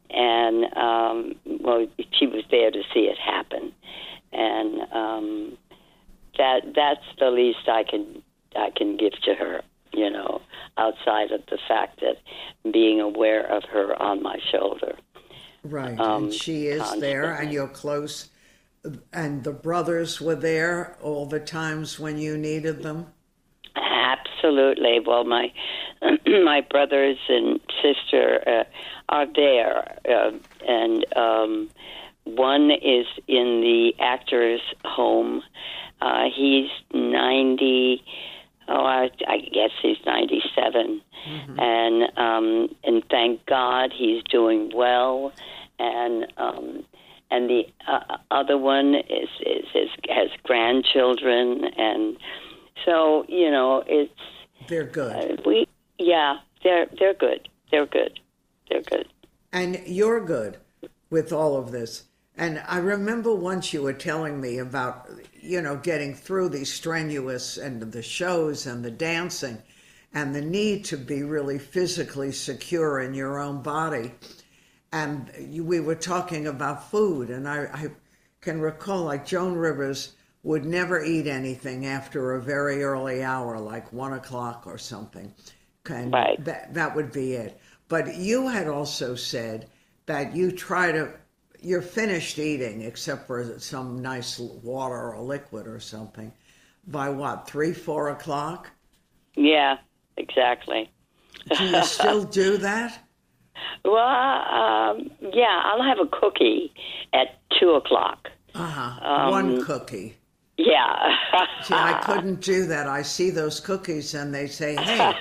and 0.10 0.66
um, 0.76 1.36
well, 1.46 1.88
she 2.12 2.28
was 2.28 2.44
there 2.52 2.72
to 2.72 2.82
see 2.94 3.02
it 3.02 3.18
happen, 3.18 3.72
and 4.32 4.82
um, 4.92 5.58
that 6.38 6.74
that's 6.76 7.06
the 7.20 7.30
least 7.32 7.68
I 7.68 7.84
can 7.84 8.22
I 8.56 8.70
can 8.76 8.98
give 8.98 9.14
to 9.24 9.36
her 9.36 9.62
you 9.94 10.10
know, 10.10 10.42
outside 10.78 11.32
of 11.32 11.42
the 11.50 11.58
fact 11.68 12.02
that 12.02 12.18
being 12.72 13.00
aware 13.00 13.46
of 13.46 13.64
her 13.66 14.02
on 14.02 14.22
my 14.22 14.40
shoulder. 14.52 14.96
Right. 15.64 15.98
Um, 16.00 16.26
and 16.26 16.34
she 16.34 16.68
is 16.68 16.80
constantly. 16.80 17.08
there, 17.08 17.34
and 17.34 17.54
you're 17.54 17.68
close. 17.68 18.30
And 19.14 19.44
the 19.44 19.54
brothers 19.54 20.20
were 20.20 20.36
there 20.36 20.98
all 21.02 21.26
the 21.26 21.40
times 21.40 22.00
when 22.00 22.18
you 22.18 22.38
needed 22.38 22.84
them? 22.84 23.08
Absolutely. 23.76 25.00
Well, 25.06 25.24
my 25.24 25.54
my 26.28 26.62
brothers 26.70 27.18
and 27.30 27.62
sister 27.82 28.44
uh, 28.46 28.64
are 29.08 29.28
there, 29.34 30.00
uh, 30.10 30.32
and 30.68 31.06
um, 31.16 31.70
one 32.26 32.72
is 32.72 33.06
in 33.28 33.62
the 33.62 33.94
actor's 34.00 34.62
home. 34.86 35.42
Uh, 36.02 36.26
he's 36.36 36.70
ninety 36.94 38.04
oh, 38.68 38.86
I, 38.86 39.10
I 39.28 39.38
guess 39.40 39.72
he's 39.82 39.98
97. 40.06 41.02
Mm-hmm. 41.28 41.60
And 41.60 42.18
um, 42.18 42.76
and 42.84 43.04
thank 43.10 43.46
God 43.46 43.92
he's 43.96 44.24
doing 44.24 44.72
well. 44.74 45.32
And 45.80 46.28
um, 46.38 46.86
and 47.32 47.50
the 47.50 47.64
uh, 47.88 48.18
other 48.30 48.58
one 48.58 48.96
is, 48.96 49.30
is, 49.42 49.66
is 49.74 49.90
has 50.10 50.30
grandchildren, 50.44 51.64
and 51.78 52.18
so 52.86 53.26
you 53.28 53.50
know 53.50 53.84
it's 53.88 54.12
they're 54.68 54.84
good. 54.84 55.40
Uh, 55.40 55.42
we 55.46 55.68
yeah, 55.98 56.36
they're 56.64 56.88
they're 57.00 57.14
good. 57.14 57.48
They're 57.72 57.88
good. 57.88 58.20
They're 58.70 58.84
good. 58.84 59.08
And 59.52 59.82
you're 59.86 60.24
good 60.24 60.58
with 61.10 61.32
all 61.32 61.56
of 61.56 61.72
this. 61.72 62.04
And 62.36 62.64
I 62.68 62.78
remember 62.78 63.34
once 63.34 63.74
you 63.74 63.84
were 63.84 63.94
telling 63.94 64.42
me 64.42 64.58
about, 64.58 65.08
you 65.40 65.62
know, 65.62 65.76
getting 65.76 66.16
through 66.16 66.50
these 66.50 66.74
strenuous 66.74 67.58
and 67.58 67.92
the 67.92 68.02
shows 68.02 68.66
and 68.66 68.84
the 68.84 68.92
dancing 68.92 69.62
and 70.14 70.34
the 70.34 70.42
need 70.42 70.86
to 70.86 70.98
be 70.98 71.24
really 71.24 71.60
physically 71.60 72.32
secure 72.32 73.00
in 73.02 73.14
your 73.14 73.40
own 73.40 73.62
body. 73.62 74.14
And 74.92 75.32
we 75.52 75.80
were 75.80 75.96
talking 75.96 76.48
about 76.48 76.92
food, 76.92 77.32
and 77.32 77.48
I, 77.48 77.64
I 77.74 77.88
can 78.42 78.62
recall 78.62 79.06
like 79.06 79.26
Joan 79.26 79.56
Rivers 79.56 80.14
would 80.44 80.66
never 80.66 81.04
eat 81.04 81.26
anything 81.26 81.86
after 81.86 82.34
a 82.34 82.42
very 82.42 82.84
early 82.84 83.24
hour, 83.24 83.60
like 83.60 83.92
one 83.92 84.14
o'clock 84.14 84.64
or 84.68 84.78
something. 84.78 85.34
And 85.90 86.14
right. 86.14 86.44
that, 86.46 86.74
that 86.74 86.96
would 86.96 87.12
be 87.12 87.34
it. 87.34 87.60
But 87.88 88.16
you 88.16 88.48
had 88.48 88.68
also 88.68 89.16
said 89.16 89.68
that 90.06 90.36
you 90.36 90.52
try 90.52 90.92
to 90.92 91.14
you're 91.64 91.82
finished 91.82 92.38
eating, 92.40 92.82
except 92.82 93.28
for 93.28 93.58
some 93.60 94.02
nice 94.02 94.40
water 94.40 95.14
or 95.14 95.22
liquid 95.22 95.68
or 95.68 95.80
something, 95.80 96.32
by 96.88 97.10
what, 97.10 97.48
three, 97.48 97.74
four 97.74 98.10
o'clock? 98.10 98.70
Yeah, 99.36 99.78
exactly. 100.18 100.92
do 101.58 101.64
you 101.66 101.84
still 101.84 102.24
do 102.42 102.58
that? 102.58 103.00
Well, 103.86 103.98
um, 103.98 105.10
yeah, 105.34 105.62
I'll 105.64 105.84
have 105.84 106.00
a 106.00 106.08
cookie 106.08 106.74
at 107.14 107.40
two 107.60 107.72
o'clock. 107.72 108.30
Uh 108.56 108.66
huh. 108.66 109.08
Um, 109.26 109.32
One 109.32 109.66
cookie. 109.66 110.18
Yeah. 110.58 111.16
see, 111.64 111.74
I 111.74 112.00
couldn't 112.06 112.42
do 112.42 112.66
that. 112.68 112.88
I 112.88 113.02
see 113.02 113.30
those 113.30 113.60
cookies 113.60 114.14
and 114.14 114.34
they 114.34 114.48
say, 114.48 114.76
hey, 114.76 115.14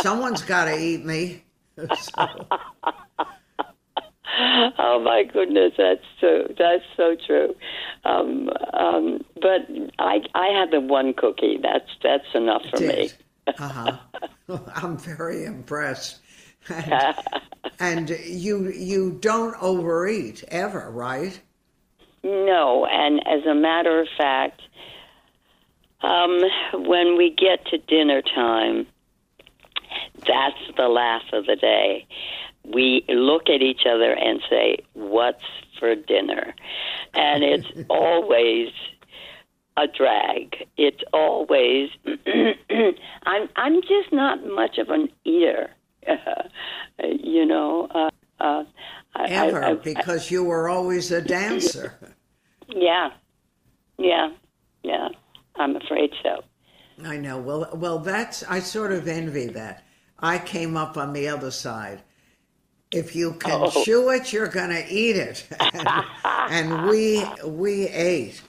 someone's 0.00 0.42
got 0.42 0.66
to 0.66 0.78
eat 0.78 1.04
me. 1.04 1.42
so. 1.96 2.26
oh 4.78 5.00
my 5.04 5.24
goodness, 5.24 5.72
that's 5.76 6.04
so 6.20 6.46
that's 6.56 6.84
so 6.96 7.16
true. 7.26 7.56
Um, 8.04 8.50
um, 8.72 9.24
but 9.40 9.66
I 9.98 10.20
I 10.34 10.48
had 10.48 10.70
the 10.70 10.80
one 10.80 11.12
cookie. 11.14 11.58
That's 11.60 11.88
that's 12.02 12.34
enough 12.34 12.62
for 12.70 12.80
me. 12.80 13.10
uh 13.58 13.68
huh. 13.68 13.98
I'm 14.74 14.96
very 14.96 15.44
impressed. 15.44 16.20
And, 16.68 17.16
and 17.80 18.10
you 18.26 18.70
you 18.70 19.18
don't 19.20 19.60
overeat 19.60 20.44
ever, 20.48 20.90
right? 20.90 21.40
No, 22.22 22.86
and 22.86 23.20
as 23.26 23.44
a 23.46 23.54
matter 23.54 24.00
of 24.00 24.08
fact, 24.16 24.60
um, 26.02 26.40
when 26.86 27.16
we 27.16 27.30
get 27.30 27.64
to 27.70 27.78
dinner 27.78 28.22
time, 28.22 28.86
that's 30.26 30.76
the 30.76 30.88
laugh 30.88 31.22
of 31.32 31.46
the 31.46 31.56
day. 31.56 32.06
We 32.72 33.04
look 33.08 33.48
at 33.48 33.62
each 33.62 33.82
other 33.86 34.12
and 34.12 34.40
say, 34.48 34.78
"What's 34.94 35.44
for 35.78 35.94
dinner?" 35.94 36.54
And 37.14 37.42
it's 37.42 37.66
always 37.90 38.70
a 39.76 39.86
drag. 39.86 40.66
It's 40.76 41.02
always 41.12 41.90
I'm 43.26 43.48
I'm 43.56 43.80
just 43.82 44.12
not 44.12 44.44
much 44.46 44.78
of 44.78 44.90
an 44.90 45.08
eater. 45.24 45.70
you 47.02 47.44
know, 47.46 47.86
uh, 47.94 48.10
uh, 48.40 48.64
ever 49.28 49.64
I, 49.64 49.70
I, 49.70 49.74
because 49.74 50.30
you 50.30 50.44
were 50.44 50.68
always 50.68 51.10
a 51.10 51.20
dancer. 51.20 51.94
Yeah, 52.70 53.12
yeah, 53.96 54.28
yeah. 54.82 55.08
I'm 55.56 55.74
afraid 55.74 56.10
so. 56.22 56.42
I 57.02 57.16
know. 57.16 57.38
Well, 57.38 57.70
well, 57.72 57.98
that's 57.98 58.42
I 58.42 58.60
sort 58.60 58.92
of 58.92 59.08
envy 59.08 59.46
that. 59.46 59.84
I 60.18 60.38
came 60.38 60.76
up 60.76 60.98
on 60.98 61.14
the 61.14 61.28
other 61.28 61.50
side. 61.50 62.02
If 62.90 63.14
you 63.14 63.34
can 63.34 63.62
oh. 63.64 63.84
chew 63.84 64.10
it, 64.10 64.32
you're 64.32 64.48
going 64.48 64.70
to 64.70 64.86
eat 64.88 65.16
it, 65.16 65.46
and, 65.60 65.88
and 66.24 66.88
we 66.88 67.24
we 67.44 67.88
ate. 67.88 68.40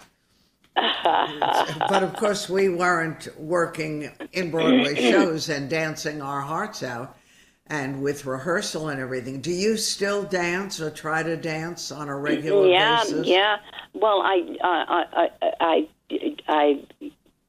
but 0.75 2.03
of 2.03 2.15
course, 2.15 2.47
we 2.47 2.69
weren't 2.69 3.27
working 3.37 4.09
in 4.31 4.49
Broadway 4.49 4.95
shows 4.95 5.49
and 5.49 5.69
dancing 5.69 6.21
our 6.21 6.39
hearts 6.39 6.83
out, 6.83 7.17
and 7.67 8.01
with 8.01 8.25
rehearsal 8.25 8.87
and 8.87 9.01
everything. 9.01 9.41
Do 9.41 9.51
you 9.51 9.75
still 9.75 10.23
dance 10.23 10.79
or 10.79 10.89
try 10.89 11.21
to 11.21 11.35
dance 11.35 11.91
on 11.91 12.07
a 12.07 12.17
regular 12.17 12.67
yeah, 12.67 13.03
basis? 13.03 13.27
Yeah, 13.27 13.35
yeah. 13.35 13.57
Well, 13.93 14.21
I 14.21 14.55
I 14.63 15.47
I 15.59 15.87
I, 16.47 16.85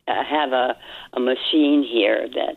I 0.09 0.23
have 0.25 0.53
a 0.53 0.77
a 1.13 1.21
machine 1.21 1.85
here 1.85 2.29
that 2.35 2.57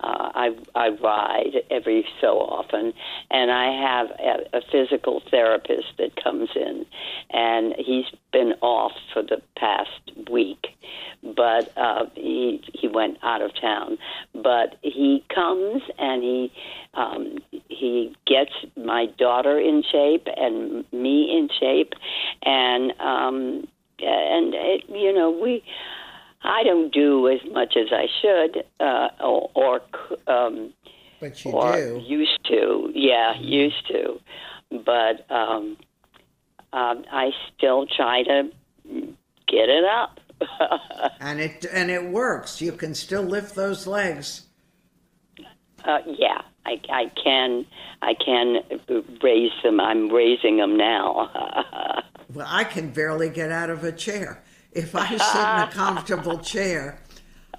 uh, 0.00 0.30
I 0.34 0.56
I 0.74 0.88
ride 0.90 1.62
every 1.70 2.06
so 2.20 2.38
often, 2.38 2.92
and 3.30 3.50
I 3.50 3.70
have 3.80 4.10
a, 4.10 4.58
a 4.58 4.60
physical 4.70 5.22
therapist 5.30 5.96
that 5.98 6.22
comes 6.22 6.50
in, 6.54 6.84
and 7.30 7.74
he's 7.78 8.06
been 8.32 8.54
off 8.60 8.92
for 9.12 9.22
the 9.22 9.40
past 9.56 9.90
week, 10.30 10.66
but 11.22 11.72
uh, 11.76 12.06
he 12.14 12.62
he 12.74 12.88
went 12.88 13.18
out 13.22 13.40
of 13.40 13.52
town. 13.60 13.98
But 14.34 14.76
he 14.82 15.24
comes 15.32 15.82
and 15.98 16.22
he 16.22 16.52
um, 16.94 17.38
he 17.68 18.14
gets 18.26 18.52
my 18.76 19.06
daughter 19.06 19.58
in 19.58 19.82
shape 19.90 20.26
and 20.36 20.84
me 20.92 21.36
in 21.36 21.48
shape, 21.60 21.94
and 22.42 22.92
um, 23.00 23.68
and 24.00 24.54
it, 24.54 24.84
you 24.88 25.12
know 25.12 25.30
we 25.30 25.62
I 26.44 26.62
don't 26.62 26.92
do 26.92 27.26
as 27.28 27.40
much 27.52 27.74
as 27.76 27.86
I 27.90 28.06
should, 28.20 28.64
uh, 28.78 29.08
or, 29.20 29.50
or 29.54 29.80
um, 30.26 30.74
but 31.18 31.42
you 31.42 31.52
or 31.52 31.74
do. 31.74 32.02
used 32.04 32.38
to. 32.48 32.90
Yeah, 32.94 33.34
used 33.40 33.86
to. 33.88 34.20
But 34.70 35.30
um, 35.34 35.78
um, 36.74 37.04
I 37.10 37.30
still 37.56 37.86
try 37.86 38.22
to 38.24 38.50
get 38.84 39.68
it 39.70 39.84
up. 39.84 40.20
and 41.20 41.40
it 41.40 41.64
and 41.72 41.90
it 41.90 42.04
works. 42.04 42.60
You 42.60 42.72
can 42.72 42.94
still 42.94 43.22
lift 43.22 43.54
those 43.54 43.86
legs. 43.86 44.42
Uh, 45.82 45.98
yeah, 46.06 46.42
I, 46.66 46.80
I 46.90 47.10
can. 47.22 47.64
I 48.02 48.12
can 48.14 48.56
raise 49.22 49.52
them. 49.62 49.80
I'm 49.80 50.10
raising 50.10 50.58
them 50.58 50.76
now. 50.76 51.30
well, 52.34 52.46
I 52.50 52.64
can 52.64 52.90
barely 52.90 53.30
get 53.30 53.50
out 53.50 53.70
of 53.70 53.82
a 53.82 53.92
chair 53.92 54.42
if 54.74 54.94
I 54.94 55.08
sit 55.08 55.18
in 55.18 55.18
a 55.20 55.70
comfortable 55.72 56.38
chair, 56.38 56.98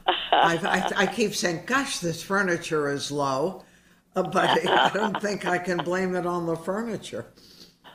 I, 0.07 0.57
I, 0.95 1.03
I, 1.03 1.07
keep 1.07 1.33
saying, 1.33 1.63
"Gosh, 1.65 1.99
this 1.99 2.21
furniture 2.21 2.89
is 2.89 3.11
low," 3.11 3.63
uh, 4.15 4.23
but 4.23 4.67
I 4.69 4.91
don't 4.93 5.19
think 5.21 5.45
I 5.45 5.57
can 5.57 5.77
blame 5.77 6.15
it 6.15 6.25
on 6.25 6.45
the 6.45 6.55
furniture. 6.55 7.25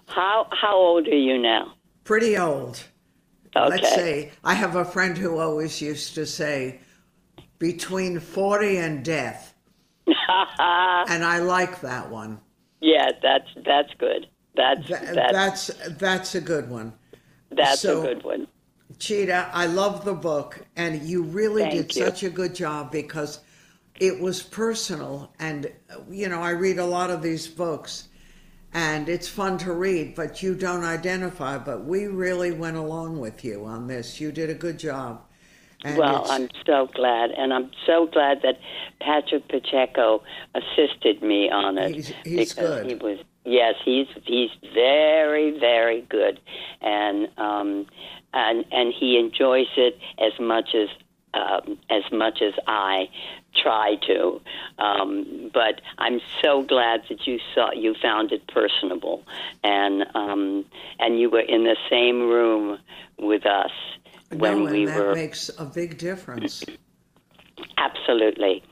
How 0.07 0.49
how 0.51 0.77
old 0.77 1.07
are 1.07 1.11
you 1.15 1.39
now? 1.39 1.75
Pretty 2.05 2.37
old. 2.37 2.83
Okay. 3.55 3.69
Let's 3.69 3.95
say 3.95 4.31
I 4.43 4.55
have 4.55 4.77
a 4.77 4.85
friend 4.85 5.17
who 5.17 5.39
always 5.39 5.81
used 5.81 6.15
to 6.15 6.27
say, 6.27 6.81
"Between 7.59 8.19
forty 8.19 8.79
and 8.79 9.05
death," 9.05 9.55
and 10.07 11.25
I 11.25 11.39
like 11.39 11.81
that 11.83 12.11
one. 12.11 12.41
Yeah, 12.81 13.11
that's 13.23 13.49
that's 13.65 13.93
good. 13.99 14.27
That's 14.57 14.87
Th- 14.87 15.01
that's, 15.01 15.67
that's 15.67 15.97
that's 15.99 16.35
a 16.35 16.41
good 16.41 16.71
one. 16.71 16.95
That's 17.51 17.81
so, 17.81 18.01
a 18.01 18.15
good 18.15 18.25
one. 18.25 18.47
Chita, 18.99 19.49
I 19.53 19.67
love 19.67 20.05
the 20.05 20.15
book, 20.15 20.65
and 20.77 21.03
you 21.03 21.23
really 21.23 21.63
Thank 21.63 21.89
did 21.89 21.97
you. 21.97 22.05
such 22.05 22.23
a 22.23 22.31
good 22.31 22.55
job 22.55 22.91
because 22.91 23.41
it 23.99 24.21
was 24.21 24.43
personal. 24.43 25.33
And, 25.39 25.71
you 26.11 26.29
know, 26.29 26.43
I 26.43 26.51
read 26.51 26.79
a 26.79 26.85
lot 26.85 27.11
of 27.11 27.23
these 27.23 27.47
books, 27.47 28.09
and 28.73 29.09
it's 29.09 29.29
fun 29.29 29.59
to 29.59 29.73
read, 29.73 30.15
but 30.15 30.43
you 30.43 30.55
don't 30.55 30.85
identify. 30.85 31.59
But 31.59 31.85
we 31.85 32.07
really 32.07 32.51
went 32.51 32.77
along 32.77 33.21
with 33.21 33.45
you 33.45 33.65
on 33.65 33.87
this. 33.87 34.21
You 34.21 34.33
did 34.33 34.51
a 34.51 34.55
good 34.55 34.79
job. 34.79 35.23
And 35.83 35.97
well, 35.97 36.27
I'm 36.29 36.49
so 36.67 36.91
glad, 36.95 37.31
and 37.31 37.55
I'm 37.55 37.71
so 37.87 38.07
glad 38.07 38.43
that 38.43 38.59
Patrick 39.01 39.49
Pacheco 39.49 40.23
assisted 40.55 41.23
me 41.23 41.49
on 41.51 41.79
it. 41.79 41.95
He's, 41.95 42.13
he's 42.23 42.55
because 42.55 42.83
good. 42.83 42.87
He 42.87 42.95
was 42.97 43.19
yes, 43.45 43.75
he's 43.85 44.07
he's 44.25 44.51
very 44.75 45.59
very 45.59 46.03
good, 46.03 46.41
and 46.81 47.29
um, 47.39 47.87
and 48.33 48.65
and 48.71 48.93
he 48.99 49.19
enjoys 49.19 49.69
it 49.77 49.99
as 50.19 50.39
much 50.41 50.75
as 50.75 50.89
um, 51.35 51.79
as 51.91 52.03
much 52.13 52.43
as 52.43 52.55
I 52.67 53.09
try 53.63 53.97
to. 54.07 54.41
Um, 54.79 55.51
but 55.53 55.81
I'm 55.99 56.21
so 56.43 56.63
glad 56.63 57.03
that 57.09 57.27
you 57.27 57.39
saw 57.55 57.73
you 57.73 57.95
found 58.01 58.33
it 58.33 58.47
personable, 58.49 59.23
and 59.63 60.05
um, 60.15 60.65
and 60.99 61.19
you 61.19 61.31
were 61.31 61.41
in 61.41 61.65
the 61.65 61.77
same 61.89 62.21
room 62.21 62.79
with 63.19 63.47
us 63.47 63.71
when 64.31 64.65
no, 64.65 64.73
we 64.73 64.87
that 64.87 64.99
were. 64.99 65.15
Makes 65.15 65.51
a 65.59 65.65
big 65.65 65.99
difference. 65.99 66.65
Absolutely. 67.77 68.63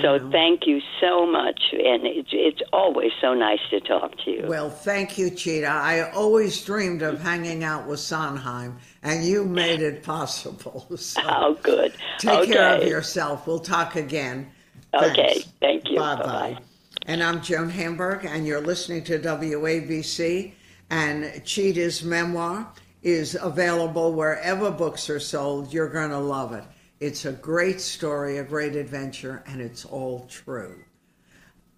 So 0.00 0.30
thank 0.30 0.66
you 0.66 0.80
so 1.00 1.26
much, 1.26 1.60
and 1.72 2.06
it's 2.06 2.30
it's 2.32 2.62
always 2.72 3.10
so 3.20 3.34
nice 3.34 3.58
to 3.70 3.80
talk 3.80 4.12
to 4.24 4.30
you. 4.30 4.44
Well, 4.46 4.70
thank 4.70 5.18
you, 5.18 5.28
Chita. 5.28 5.66
I 5.66 6.10
always 6.12 6.64
dreamed 6.64 7.02
of 7.02 7.20
hanging 7.20 7.64
out 7.64 7.86
with 7.86 8.00
Sondheim, 8.00 8.78
and 9.02 9.24
you 9.24 9.44
made 9.44 9.80
it 9.80 10.02
possible. 10.02 10.86
So 10.96 11.20
oh, 11.26 11.58
good. 11.62 11.92
Take 12.18 12.40
okay. 12.40 12.52
care 12.52 12.76
of 12.76 12.88
yourself. 12.88 13.46
We'll 13.46 13.58
talk 13.58 13.94
again. 13.96 14.50
Okay. 14.94 15.44
Thank 15.60 15.90
you. 15.90 15.98
Bye 15.98 16.16
bye. 16.16 16.58
And 17.06 17.22
I'm 17.22 17.42
Joan 17.42 17.68
Hamburg, 17.68 18.24
and 18.24 18.46
you're 18.46 18.62
listening 18.62 19.04
to 19.04 19.18
WABC. 19.18 20.54
And 20.88 21.44
Chita's 21.44 22.02
memoir 22.02 22.72
is 23.02 23.36
available 23.40 24.14
wherever 24.14 24.70
books 24.70 25.10
are 25.10 25.20
sold. 25.20 25.72
You're 25.72 25.90
going 25.90 26.10
to 26.10 26.18
love 26.18 26.54
it. 26.54 26.64
It's 27.00 27.24
a 27.24 27.32
great 27.32 27.80
story, 27.80 28.38
a 28.38 28.44
great 28.44 28.76
adventure, 28.76 29.42
and 29.46 29.60
it's 29.60 29.84
all 29.84 30.26
true. 30.30 30.84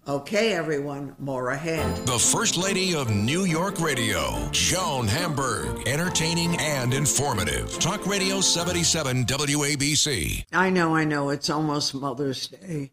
Okay, 0.07 0.53
everyone, 0.53 1.15
more 1.19 1.49
ahead. 1.49 2.05
The 2.05 2.19
First 2.19 2.55
Lady 2.55 2.95
of 2.95 3.09
New 3.09 3.43
York 3.43 3.81
Radio, 3.81 4.47
Joan 4.51 5.07
Hamburg. 5.07 5.87
Entertaining 5.87 6.55
and 6.61 6.93
informative. 6.93 7.77
Talk 7.79 8.05
Radio 8.05 8.39
77 8.39 9.25
WABC. 9.25 10.45
I 10.53 10.69
know, 10.69 10.95
I 10.95 11.03
know. 11.03 11.29
It's 11.29 11.49
almost 11.49 11.95
Mother's 11.95 12.47
Day, 12.47 12.91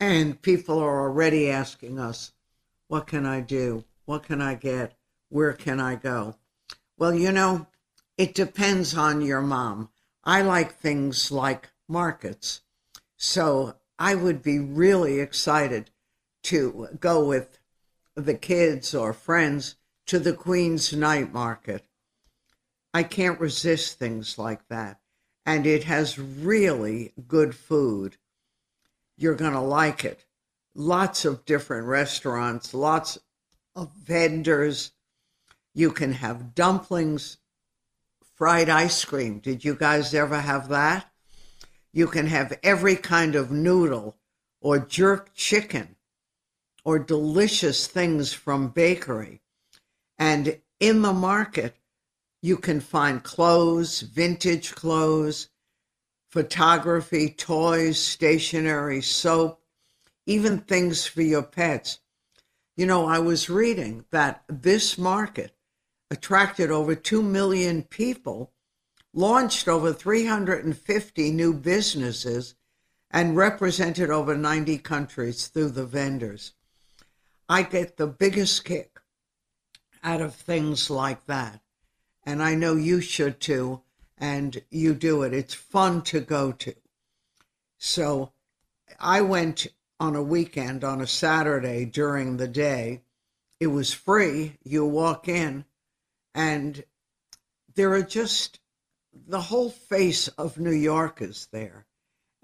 and 0.00 0.40
people 0.40 0.80
are 0.80 1.02
already 1.02 1.50
asking 1.50 2.00
us, 2.00 2.32
what 2.88 3.06
can 3.06 3.26
I 3.26 3.40
do? 3.40 3.84
What 4.06 4.22
can 4.22 4.40
I 4.40 4.54
get? 4.54 4.96
Where 5.28 5.52
can 5.52 5.78
I 5.78 5.96
go? 5.96 6.36
Well, 6.96 7.14
you 7.14 7.30
know, 7.30 7.66
it 8.16 8.34
depends 8.34 8.96
on 8.96 9.20
your 9.20 9.42
mom. 9.42 9.90
I 10.28 10.42
like 10.42 10.74
things 10.74 11.32
like 11.32 11.70
markets. 11.88 12.60
So 13.16 13.76
I 13.98 14.14
would 14.14 14.42
be 14.42 14.58
really 14.58 15.20
excited 15.20 15.90
to 16.42 16.88
go 17.00 17.24
with 17.24 17.58
the 18.14 18.34
kids 18.34 18.94
or 18.94 19.14
friends 19.14 19.76
to 20.04 20.18
the 20.18 20.34
Queen's 20.34 20.92
Night 20.92 21.32
Market. 21.32 21.86
I 22.92 23.04
can't 23.04 23.40
resist 23.40 23.98
things 23.98 24.36
like 24.36 24.68
that. 24.68 25.00
And 25.46 25.66
it 25.66 25.84
has 25.84 26.18
really 26.18 27.14
good 27.26 27.54
food. 27.54 28.18
You're 29.16 29.34
going 29.34 29.54
to 29.54 29.60
like 29.60 30.04
it. 30.04 30.26
Lots 30.74 31.24
of 31.24 31.46
different 31.46 31.86
restaurants, 31.86 32.74
lots 32.74 33.16
of 33.74 33.92
vendors. 33.94 34.92
You 35.72 35.90
can 35.90 36.12
have 36.12 36.54
dumplings, 36.54 37.37
fried 38.38 38.68
ice 38.68 39.04
cream. 39.04 39.40
Did 39.40 39.64
you 39.64 39.74
guys 39.74 40.14
ever 40.14 40.40
have 40.40 40.68
that? 40.68 41.10
You 41.92 42.06
can 42.06 42.28
have 42.28 42.56
every 42.62 42.94
kind 42.94 43.34
of 43.34 43.50
noodle 43.50 44.16
or 44.60 44.78
jerk 44.78 45.34
chicken 45.34 45.96
or 46.84 47.00
delicious 47.00 47.88
things 47.88 48.32
from 48.32 48.68
bakery. 48.68 49.40
And 50.16 50.60
in 50.78 51.02
the 51.02 51.12
market, 51.12 51.74
you 52.40 52.56
can 52.56 52.78
find 52.78 53.24
clothes, 53.24 54.02
vintage 54.02 54.72
clothes, 54.76 55.48
photography, 56.30 57.30
toys, 57.30 57.98
stationery, 57.98 59.02
soap, 59.02 59.60
even 60.26 60.58
things 60.58 61.04
for 61.04 61.22
your 61.22 61.42
pets. 61.42 61.98
You 62.76 62.86
know, 62.86 63.06
I 63.06 63.18
was 63.18 63.50
reading 63.50 64.04
that 64.12 64.44
this 64.48 64.96
market 64.96 65.57
attracted 66.10 66.70
over 66.70 66.94
2 66.94 67.22
million 67.22 67.82
people, 67.82 68.52
launched 69.12 69.68
over 69.68 69.92
350 69.92 71.30
new 71.32 71.52
businesses, 71.52 72.54
and 73.10 73.36
represented 73.36 74.10
over 74.10 74.36
90 74.36 74.78
countries 74.78 75.48
through 75.48 75.70
the 75.70 75.86
vendors. 75.86 76.52
I 77.48 77.62
get 77.62 77.96
the 77.96 78.06
biggest 78.06 78.64
kick 78.64 79.00
out 80.02 80.20
of 80.20 80.34
things 80.34 80.90
like 80.90 81.26
that. 81.26 81.60
And 82.24 82.42
I 82.42 82.54
know 82.54 82.74
you 82.74 83.00
should 83.00 83.40
too. 83.40 83.82
And 84.18 84.60
you 84.70 84.94
do 84.94 85.22
it. 85.22 85.32
It's 85.32 85.54
fun 85.54 86.02
to 86.02 86.20
go 86.20 86.50
to. 86.52 86.74
So 87.78 88.32
I 88.98 89.20
went 89.20 89.68
on 90.00 90.16
a 90.16 90.22
weekend 90.22 90.82
on 90.82 91.00
a 91.00 91.06
Saturday 91.06 91.84
during 91.84 92.36
the 92.36 92.48
day. 92.48 93.02
It 93.60 93.68
was 93.68 93.92
free. 93.92 94.58
You 94.64 94.84
walk 94.84 95.28
in, 95.28 95.64
and 96.38 96.84
there 97.74 97.92
are 97.94 98.02
just 98.02 98.60
the 99.12 99.40
whole 99.40 99.70
face 99.70 100.28
of 100.28 100.56
New 100.56 100.70
York 100.70 101.20
is 101.20 101.48
there, 101.50 101.84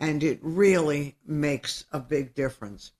and 0.00 0.20
it 0.24 0.40
really 0.42 1.14
makes 1.24 1.84
a 1.92 2.00
big 2.00 2.34
difference. 2.34 2.90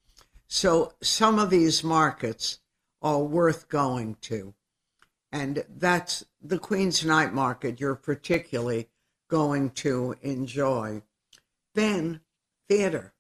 So 0.47 0.93
some 1.03 1.41
of 1.41 1.51
these 1.51 1.83
markets 1.83 2.61
are 3.03 3.25
worth 3.25 3.69
going 3.69 4.19
to. 4.21 4.55
And 5.33 5.65
that's 5.69 6.25
the 6.41 6.61
Queen's 6.61 7.05
Night 7.05 7.35
Market 7.35 7.81
you're 7.81 7.97
particularly 7.97 8.89
going 9.27 9.71
to 9.71 10.15
enjoy. 10.23 11.03
Then 11.75 12.21
theater. 12.69 13.15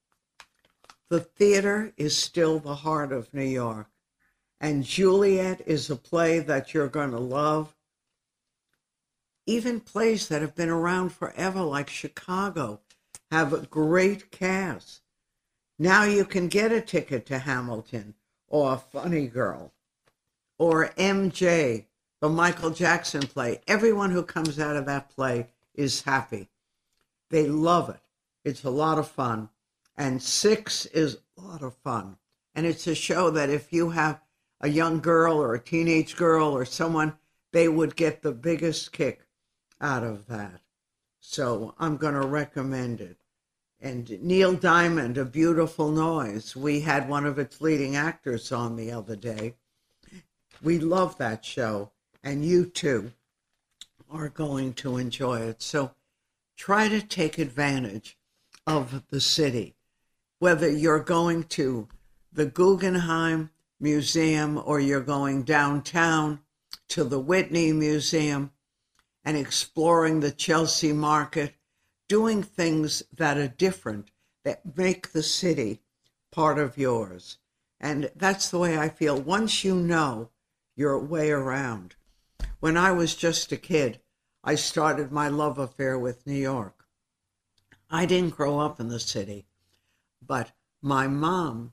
The 1.09 1.19
theater 1.19 1.93
is 1.97 2.17
still 2.17 2.61
the 2.61 2.77
heart 2.77 3.11
of 3.11 3.35
New 3.35 3.43
York. 3.43 3.89
And 4.61 4.85
Juliet 4.85 5.63
is 5.67 5.91
a 5.91 5.97
play 5.97 6.39
that 6.39 6.73
you're 6.73 6.89
going 6.89 7.11
to 7.11 7.19
love. 7.19 7.75
Even 9.47 9.81
plays 9.81 10.29
that 10.29 10.41
have 10.41 10.55
been 10.55 10.71
around 10.71 11.11
forever, 11.11 11.61
like 11.61 11.91
Chicago, 11.91 12.81
have 13.31 13.53
a 13.53 13.67
great 13.67 14.31
cast. 14.31 15.03
Now 15.79 16.05
you 16.05 16.25
can 16.25 16.49
get 16.49 16.73
a 16.73 16.81
ticket 16.81 17.27
to 17.27 17.41
Hamilton 17.41 18.15
or 18.49 18.79
Funny 18.79 19.27
Girl 19.27 19.73
or 20.59 20.91
MJ, 20.97 21.87
the 22.21 22.29
Michael 22.29 22.71
Jackson 22.71 23.23
play. 23.23 23.61
Everyone 23.67 24.11
who 24.11 24.23
comes 24.23 24.59
out 24.59 24.77
of 24.77 24.87
that 24.87 25.11
play 25.11 25.49
is 25.75 26.03
happy. 26.03 26.49
They 27.31 27.47
love 27.49 27.91
it. 27.91 28.01
It's 28.45 28.65
a 28.65 28.71
lot 28.71 28.99
of 28.99 29.09
fun. 29.09 29.49
And 29.97 30.23
Six 30.23 30.87
is 30.87 31.19
a 31.37 31.41
lot 31.41 31.63
of 31.63 31.75
fun. 31.75 32.17
And 32.55 32.67
it's 32.67 32.87
a 32.87 32.95
show 32.95 33.31
that 33.31 33.51
if 33.51 33.73
you 33.73 33.91
have 33.91 34.21
a 34.65 34.69
young 34.69 35.01
girl 35.01 35.37
or 35.41 35.55
a 35.55 35.63
teenage 35.63 36.17
girl 36.17 36.49
or 36.49 36.65
someone, 36.65 37.15
they 37.53 37.69
would 37.69 37.95
get 37.95 38.23
the 38.23 38.33
biggest 38.33 38.93
kick 38.93 39.21
out 39.81 40.03
of 40.03 40.27
that. 40.27 40.61
So 41.21 41.75
I'm 41.79 41.97
going 41.97 42.15
to 42.15 42.27
recommend 42.27 43.01
it 43.01 43.19
and 43.85 44.19
Neil 44.23 44.55
Diamond, 44.55 45.19
A 45.19 45.27
Beautiful 45.27 45.91
Noise. 45.91 46.57
We 46.57 46.81
had 46.81 47.07
one 47.07 47.27
of 47.27 47.39
its 47.39 47.61
leading 47.61 47.97
actors 47.97 48.51
on 48.51 48.77
the 48.77 48.91
other 48.91 49.15
day. 49.15 49.57
We 50.63 50.79
love 50.79 51.19
that 51.19 51.45
show, 51.45 51.91
and 52.23 52.47
you 52.47 52.65
too 52.65 53.13
are 54.11 54.31
going 54.31 54.73
to 54.75 54.97
enjoy 54.97 55.41
it. 55.41 55.61
So 55.61 55.91
try 56.57 56.89
to 56.89 57.03
take 57.03 57.37
advantage 57.37 58.17
of 58.67 59.03
the 59.11 59.21
city, 59.21 59.75
whether 60.39 60.71
you're 60.71 61.01
going 61.01 61.43
to 61.45 61.87
the 62.33 62.47
Guggenheim 62.47 63.51
Museum 63.81 64.61
or 64.65 64.81
you're 64.81 65.01
going 65.01 65.43
downtown 65.43 66.41
to 66.89 67.05
the 67.05 67.19
Whitney 67.19 67.73
Museum 67.73 68.53
and 69.25 69.37
exploring 69.37 70.21
the 70.21 70.31
Chelsea 70.31 70.93
Market 70.93 71.55
doing 72.09 72.43
things 72.43 73.03
that 73.17 73.39
are 73.39 73.49
different, 73.49 74.11
that 74.45 74.77
make 74.77 75.13
the 75.13 75.23
city 75.23 75.81
part 76.31 76.59
of 76.59 76.79
yours. 76.79 77.39
And 77.81 78.11
that's 78.15 78.51
the 78.51 78.59
way 78.59 78.79
I 78.79 78.89
feel. 78.89 79.21
Once 79.21 79.65
you 79.65 79.75
know 79.75 80.31
your 80.77 80.99
way 80.99 81.31
around. 81.31 81.95
When 82.61 82.77
I 82.77 82.93
was 82.93 83.15
just 83.15 83.53
a 83.53 83.57
kid, 83.57 84.01
I 84.43 84.57
started 84.57 85.13
my 85.13 85.29
love 85.29 85.59
affair 85.59 85.99
with 85.99 86.27
New 86.27 86.35
York. 86.35 86.87
I 87.91 88.07
didn't 88.07 88.37
grow 88.37 88.59
up 88.59 88.81
in 88.81 88.89
the 88.89 88.99
city, 88.99 89.47
but 90.21 90.53
my 90.83 91.07
mom 91.07 91.73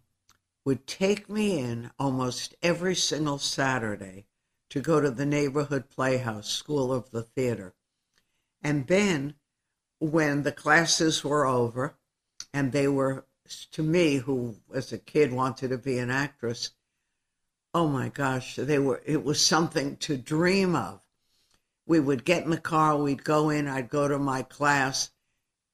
would 0.65 0.85
take 0.85 1.29
me 1.29 1.59
in 1.59 1.91
almost 1.97 2.55
every 2.61 2.95
single 2.95 3.39
Saturday 3.39 4.25
to 4.69 4.79
go 4.79 5.01
to 5.01 5.11
the 5.11 5.25
neighborhood 5.25 5.89
playhouse, 5.89 6.49
School 6.49 6.93
of 6.93 7.11
the 7.11 7.23
Theater. 7.23 7.73
And 8.61 8.87
then 8.87 9.35
when 9.99 10.41
the 10.43 10.51
classes 10.51 11.23
were 11.23 11.45
over 11.45 11.95
and 12.53 12.71
they 12.71 12.87
were 12.87 13.25
to 13.71 13.83
me 13.83 14.15
who 14.15 14.55
as 14.73 14.91
a 14.91 14.97
kid 14.97 15.31
wanted 15.31 15.69
to 15.69 15.77
be 15.77 15.97
an 15.99 16.09
actress 16.09 16.71
oh 17.73 17.87
my 17.87 18.09
gosh 18.09 18.55
they 18.55 18.79
were 18.79 19.01
it 19.05 19.23
was 19.23 19.45
something 19.45 19.95
to 19.97 20.17
dream 20.17 20.75
of 20.75 21.01
we 21.85 21.99
would 21.99 22.25
get 22.25 22.43
in 22.43 22.49
the 22.49 22.57
car 22.57 22.97
we'd 22.97 23.23
go 23.23 23.49
in 23.49 23.67
i'd 23.67 23.89
go 23.89 24.07
to 24.07 24.17
my 24.17 24.41
class 24.41 25.11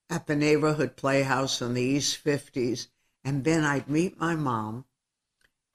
at 0.09 0.27
the 0.27 0.35
neighborhood 0.35 0.95
playhouse 0.95 1.61
in 1.61 1.73
the 1.73 1.81
east 1.81 2.23
50s 2.23 2.87
and 3.27 3.43
then 3.43 3.63
i'd 3.63 3.89
meet 3.89 4.19
my 4.19 4.35
mom 4.35 4.85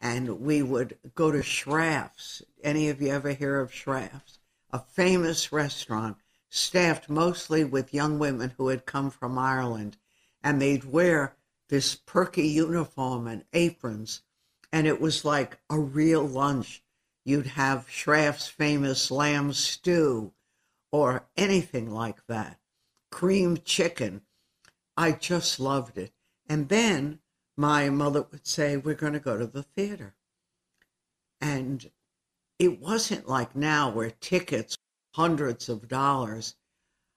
and 0.03 0.41
we 0.41 0.63
would 0.63 0.99
go 1.15 1.31
to 1.31 1.45
Schrafft's. 1.45 2.43
Any 2.63 2.89
of 2.89 3.01
you 3.01 3.11
ever 3.11 3.33
hear 3.33 3.61
of 3.61 3.73
Schrafft's? 3.73 4.41
A 4.73 4.81
famous 4.81 5.53
restaurant 5.53 6.17
staffed 6.51 7.09
mostly 7.09 7.63
with 7.63 7.95
young 7.95 8.19
women 8.19 8.53
who 8.57 8.67
had 8.69 8.85
come 8.85 9.11
from 9.11 9.39
Ireland, 9.39 9.97
and 10.43 10.61
they'd 10.61 10.85
wear 10.85 11.37
this 11.69 11.95
perky 11.95 12.49
uniform 12.49 13.29
and 13.29 13.45
aprons, 13.53 14.23
and 14.73 14.89
it 14.89 15.01
was 15.01 15.25
like 15.25 15.59
a 15.71 15.79
real 15.79 16.27
lunch. 16.27 16.83
You'd 17.25 17.47
have 17.47 17.89
Schrafft's 17.89 18.49
famous 18.49 19.09
lamb 19.09 19.53
stew 19.53 20.33
or 20.91 21.29
anything 21.37 21.93
like 21.93 22.27
that, 22.27 22.59
cream 23.11 23.57
chicken. 23.59 24.23
I 24.97 25.13
just 25.13 25.61
loved 25.61 25.97
it. 25.97 26.13
And 26.49 26.69
then 26.69 27.21
my 27.63 27.89
mother 27.89 28.27
would 28.33 28.45
say, 28.45 28.77
We're 28.77 28.97
going 28.97 29.13
to 29.13 29.21
go 29.21 29.39
to 29.39 29.47
the 29.47 29.63
theater. 29.63 30.17
And 31.41 31.89
it 32.59 32.81
wasn't 32.81 33.29
like 33.29 33.55
now 33.55 33.89
where 33.89 34.11
tickets 34.11 34.77
hundreds 35.15 35.69
of 35.69 35.87
dollars. 35.87 36.57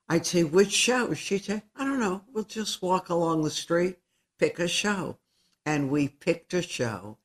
I'd 0.08 0.28
say, 0.28 0.44
which 0.44 0.72
show? 0.72 1.16
She'd 1.16 1.46
say, 1.46 1.64
I 1.76 1.84
don't 1.84 2.00
know. 2.00 2.22
We'll 2.32 2.44
just 2.44 2.84
walk 2.84 3.10
along 3.10 3.42
the 3.42 3.50
street, 3.50 3.98
pick 4.38 4.60
a 4.60 4.68
show. 4.68 5.18
And 5.66 5.90
we 5.90 6.10
picked 6.10 6.54
a 6.54 6.62
show. 6.62 7.18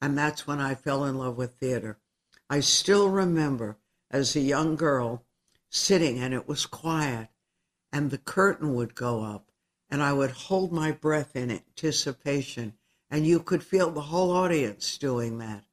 And 0.00 0.16
that's 0.16 0.46
when 0.46 0.58
I 0.58 0.74
fell 0.74 1.04
in 1.04 1.18
love 1.18 1.36
with 1.36 1.56
theater. 1.56 1.98
I 2.48 2.60
still 2.60 3.10
remember 3.10 3.76
as 4.10 4.34
a 4.34 4.40
young 4.40 4.76
girl 4.76 5.26
sitting 5.68 6.18
and 6.18 6.32
it 6.32 6.48
was 6.48 6.64
quiet 6.64 7.28
and 7.92 8.10
the 8.10 8.18
curtain 8.18 8.74
would 8.74 8.94
go 8.94 9.22
up 9.22 9.51
and 9.92 10.02
I 10.02 10.14
would 10.14 10.30
hold 10.30 10.72
my 10.72 10.90
breath 10.90 11.36
in 11.36 11.50
anticipation 11.50 12.72
and 13.10 13.26
you 13.26 13.40
could 13.40 13.62
feel 13.62 13.90
the 13.90 14.00
whole 14.00 14.32
audience 14.32 14.96
doing 14.96 15.36
that. 15.36 15.64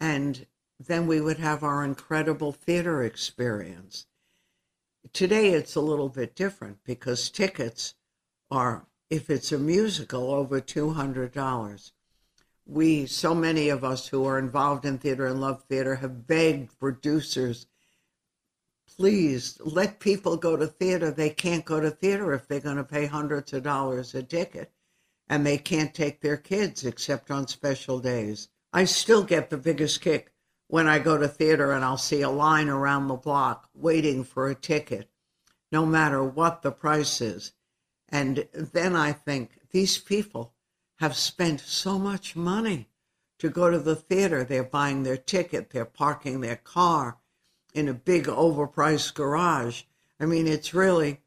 And 0.00 0.44
then 0.80 1.06
we 1.06 1.20
would 1.20 1.38
have 1.38 1.62
our 1.62 1.84
incredible 1.84 2.50
theater 2.50 3.00
experience. 3.00 4.06
Today 5.12 5.50
it's 5.50 5.76
a 5.76 5.80
little 5.80 6.08
bit 6.08 6.34
different 6.34 6.78
because 6.82 7.30
tickets 7.30 7.94
are, 8.50 8.86
if 9.08 9.30
it's 9.30 9.52
a 9.52 9.58
musical, 9.58 10.32
over 10.32 10.60
$200. 10.60 11.92
We, 12.66 13.06
so 13.06 13.36
many 13.36 13.68
of 13.68 13.84
us 13.84 14.08
who 14.08 14.24
are 14.24 14.40
involved 14.40 14.84
in 14.84 14.98
theater 14.98 15.28
and 15.28 15.40
love 15.40 15.62
theater, 15.62 15.94
have 15.94 16.26
begged 16.26 16.76
producers, 16.80 17.68
please 18.98 19.56
let 19.60 20.00
people 20.00 20.36
go 20.36 20.56
to 20.56 20.66
theater. 20.66 21.10
They 21.10 21.30
can't 21.30 21.64
go 21.64 21.78
to 21.78 21.90
theater 21.90 22.32
if 22.32 22.48
they're 22.48 22.58
going 22.58 22.78
to 22.78 22.84
pay 22.84 23.06
hundreds 23.06 23.52
of 23.52 23.62
dollars 23.62 24.14
a 24.14 24.22
ticket 24.24 24.72
and 25.28 25.46
they 25.46 25.58
can't 25.58 25.94
take 25.94 26.20
their 26.20 26.36
kids 26.36 26.84
except 26.84 27.30
on 27.30 27.46
special 27.46 28.00
days. 28.00 28.48
I 28.72 28.84
still 28.84 29.22
get 29.22 29.50
the 29.50 29.56
biggest 29.56 30.00
kick 30.00 30.32
when 30.66 30.88
I 30.88 30.98
go 30.98 31.16
to 31.16 31.28
theater 31.28 31.72
and 31.72 31.84
I'll 31.84 31.96
see 31.96 32.22
a 32.22 32.30
line 32.30 32.68
around 32.68 33.06
the 33.06 33.14
block 33.14 33.68
waiting 33.72 34.24
for 34.24 34.48
a 34.48 34.54
ticket, 34.54 35.08
no 35.70 35.86
matter 35.86 36.24
what 36.24 36.62
the 36.62 36.72
price 36.72 37.20
is. 37.20 37.52
And 38.08 38.48
then 38.52 38.96
I 38.96 39.12
think 39.12 39.60
these 39.70 39.98
people 39.98 40.54
have 40.98 41.14
spent 41.14 41.60
so 41.60 41.98
much 41.98 42.34
money 42.34 42.88
to 43.38 43.48
go 43.48 43.70
to 43.70 43.78
the 43.78 43.96
theater. 43.96 44.42
They're 44.42 44.64
buying 44.64 45.04
their 45.04 45.16
ticket, 45.16 45.70
they're 45.70 45.84
parking 45.84 46.40
their 46.40 46.56
car 46.56 47.18
in 47.78 47.88
a 47.88 47.94
big 47.94 48.24
overpriced 48.24 49.14
garage. 49.14 49.82
I 50.20 50.26
mean, 50.26 50.46
it's 50.46 50.74
really 50.74 51.20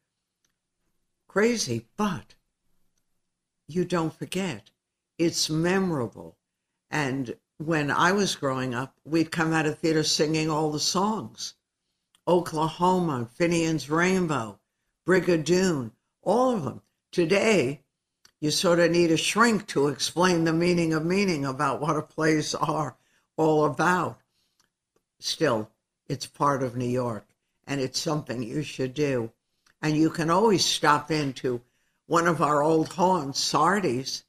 crazy, 1.26 1.86
but 1.96 2.34
you 3.66 3.84
don't 3.84 4.14
forget 4.14 4.70
it's 5.18 5.48
memorable. 5.48 6.36
And 6.90 7.36
when 7.58 7.90
I 7.90 8.12
was 8.12 8.36
growing 8.36 8.74
up, 8.74 8.98
we'd 9.04 9.32
come 9.32 9.52
out 9.52 9.66
of 9.66 9.78
theater 9.78 10.02
singing 10.02 10.50
all 10.50 10.70
the 10.70 10.80
songs 10.80 11.54
Oklahoma, 12.28 13.28
Finian's 13.36 13.90
Rainbow, 13.90 14.60
Brigadoon, 15.06 15.90
all 16.22 16.54
of 16.54 16.64
them. 16.64 16.82
Today, 17.10 17.82
you 18.40 18.50
sort 18.50 18.78
of 18.78 18.90
need 18.90 19.10
a 19.10 19.16
shrink 19.16 19.66
to 19.68 19.88
explain 19.88 20.44
the 20.44 20.52
meaning 20.52 20.92
of 20.92 21.04
meaning 21.04 21.44
about 21.44 21.80
what 21.80 21.96
a 21.96 22.02
plays 22.02 22.54
are 22.54 22.96
all 23.36 23.64
about. 23.64 24.20
Still, 25.18 25.70
it's 26.12 26.26
part 26.26 26.62
of 26.62 26.76
New 26.76 26.84
York 26.84 27.26
and 27.66 27.80
it's 27.80 27.98
something 27.98 28.42
you 28.42 28.62
should 28.62 28.92
do. 28.92 29.32
And 29.80 29.96
you 29.96 30.10
can 30.10 30.28
always 30.30 30.64
stop 30.64 31.10
into 31.10 31.62
one 32.06 32.26
of 32.26 32.42
our 32.42 32.62
old 32.62 32.92
haunts, 32.92 33.40
Sardi's, 33.40 34.24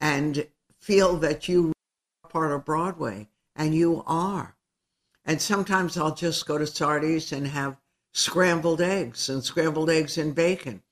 and 0.00 0.46
feel 0.78 1.16
that 1.16 1.48
you 1.48 1.72
are 2.22 2.30
part 2.30 2.52
of 2.52 2.64
Broadway, 2.64 3.28
and 3.56 3.74
you 3.74 4.04
are. 4.06 4.54
And 5.24 5.42
sometimes 5.42 5.96
I'll 5.96 6.14
just 6.14 6.46
go 6.46 6.58
to 6.58 6.66
Sardi's 6.66 7.32
and 7.32 7.48
have 7.48 7.76
scrambled 8.12 8.80
eggs 8.80 9.28
and 9.28 9.42
scrambled 9.42 9.90
eggs 9.90 10.16
and 10.16 10.34
bacon, 10.34 10.82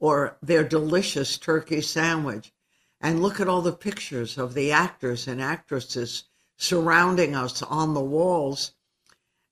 or 0.00 0.36
their 0.42 0.64
delicious 0.64 1.38
turkey 1.38 1.80
sandwich. 1.80 2.52
And 3.00 3.22
look 3.22 3.40
at 3.40 3.48
all 3.48 3.62
the 3.62 3.72
pictures 3.72 4.36
of 4.36 4.54
the 4.54 4.72
actors 4.72 5.28
and 5.28 5.40
actresses 5.40 6.24
surrounding 6.56 7.36
us 7.36 7.62
on 7.62 7.94
the 7.94 8.00
walls 8.00 8.72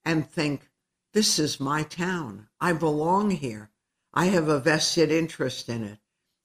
and 0.04 0.28
think, 0.28 0.68
this 1.12 1.38
is 1.38 1.60
my 1.60 1.82
town. 1.84 2.48
I 2.60 2.72
belong 2.72 3.30
here. 3.30 3.70
I 4.12 4.26
have 4.26 4.48
a 4.48 4.58
vested 4.58 5.10
interest 5.10 5.68
in 5.68 5.84
it. 5.84 5.98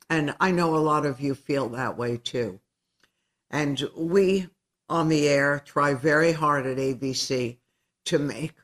And 0.09 0.35
I 0.39 0.51
know 0.51 0.75
a 0.75 0.77
lot 0.77 1.05
of 1.05 1.19
you 1.19 1.35
feel 1.35 1.69
that 1.69 1.97
way 1.97 2.17
too. 2.17 2.59
And 3.49 3.89
we 3.95 4.47
on 4.87 5.09
the 5.09 5.27
air 5.27 5.61
try 5.63 5.93
very 5.93 6.31
hard 6.33 6.65
at 6.65 6.77
ABC 6.77 7.57
to 8.05 8.19
make 8.19 8.55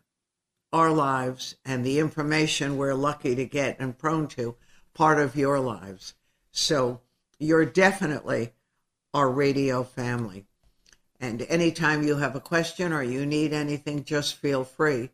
our 0.74 0.92
lives 0.92 1.56
and 1.64 1.86
the 1.86 2.00
information 2.00 2.78
we're 2.78 2.94
lucky 2.94 3.36
to 3.36 3.46
get 3.46 3.78
and 3.80 3.98
prone 3.98 4.28
to 4.28 4.56
part 4.94 5.20
of 5.20 5.36
your 5.36 5.60
lives. 5.60 6.16
So 6.52 7.02
you're 7.40 7.66
definitely 7.66 8.54
our 9.14 9.30
radio 9.30 9.84
family. 9.84 10.46
And 11.26 11.42
anytime 11.50 12.04
you 12.04 12.18
have 12.18 12.36
a 12.36 12.40
question 12.40 12.94
or 12.94 13.02
you 13.02 13.26
need 13.26 13.52
anything, 13.52 14.04
just 14.04 14.36
feel 14.36 14.64
free 14.64 15.10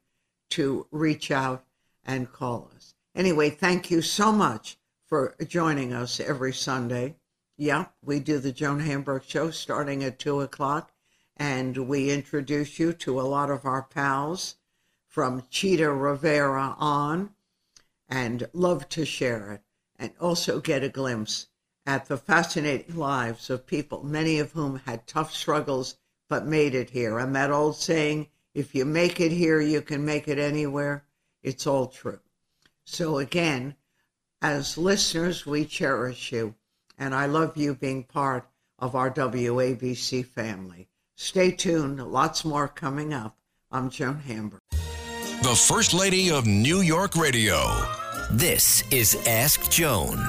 to 0.50 0.86
reach 0.92 1.32
out 1.32 1.64
and 2.04 2.30
call 2.30 2.70
us. 2.76 2.96
Anyway, 3.16 3.50
thank 3.50 3.90
you 3.90 4.02
so 4.02 4.34
much 4.34 4.78
for 5.06 5.38
joining 5.48 5.94
us 5.94 6.20
every 6.20 6.52
Sunday. 6.52 7.16
Yeah, 7.58 7.86
we 8.04 8.20
do 8.20 8.40
the 8.40 8.52
Joan 8.52 8.82
Hamburg 8.82 9.24
Show 9.26 9.52
starting 9.52 10.04
at 10.04 10.20
2 10.20 10.42
o'clock, 10.42 10.92
and 11.38 11.88
we 11.88 12.12
introduce 12.12 12.78
you 12.78 12.92
to 12.92 13.22
a 13.22 13.24
lot 13.24 13.50
of 13.50 13.64
our 13.64 13.84
pals 13.84 14.58
from 15.08 15.46
Chita 15.50 15.94
Rivera 15.94 16.76
on, 16.78 17.30
and 18.10 18.50
love 18.52 18.90
to 18.90 19.06
share 19.06 19.50
it, 19.54 19.62
and 19.98 20.12
also 20.20 20.60
get 20.60 20.84
a 20.84 20.90
glimpse 20.90 21.48
at 21.86 22.08
the 22.08 22.18
fascinating 22.18 22.98
lives 22.98 23.50
of 23.50 23.66
people, 23.66 24.04
many 24.04 24.40
of 24.40 24.52
whom 24.52 24.82
had 24.86 25.08
tough 25.08 25.34
struggles 25.34 25.96
but 26.32 26.48
made 26.48 26.74
it 26.74 26.92
here. 26.92 27.20
And 27.20 27.36
that 27.36 27.52
old 27.52 27.76
saying, 27.76 28.26
if 28.54 28.74
you 28.74 28.86
make 28.86 29.20
it 29.20 29.34
here, 29.34 29.60
you 29.60 29.82
can 29.82 30.06
make 30.06 30.30
it 30.30 30.40
anywhere, 30.40 31.04
it's 31.44 31.68
all 31.68 31.88
true. 31.88 32.22
So 32.86 33.18
again, 33.18 33.76
as 34.42 34.78
listeners, 34.78 35.46
we 35.46 35.66
cherish 35.66 36.32
you, 36.32 36.56
and 36.98 37.14
I 37.14 37.26
love 37.26 37.58
you 37.58 37.76
being 37.76 38.06
part 38.06 38.48
of 38.80 38.96
our 38.96 39.12
WABC 39.12 40.26
family. 40.26 40.88
Stay 41.18 41.52
tuned, 41.52 42.00
lots 42.00 42.46
more 42.46 42.70
coming 42.70 43.14
up. 43.14 43.36
I'm 43.70 43.90
Joan 43.90 44.22
Hamburg. 44.22 44.62
The 45.42 45.62
First 45.68 45.94
Lady 45.94 46.32
of 46.32 46.46
New 46.46 46.80
York 46.80 47.18
Radio. 47.18 47.60
This 48.32 48.86
is 48.90 49.18
Ask 49.28 49.70
Joan. 49.70 50.26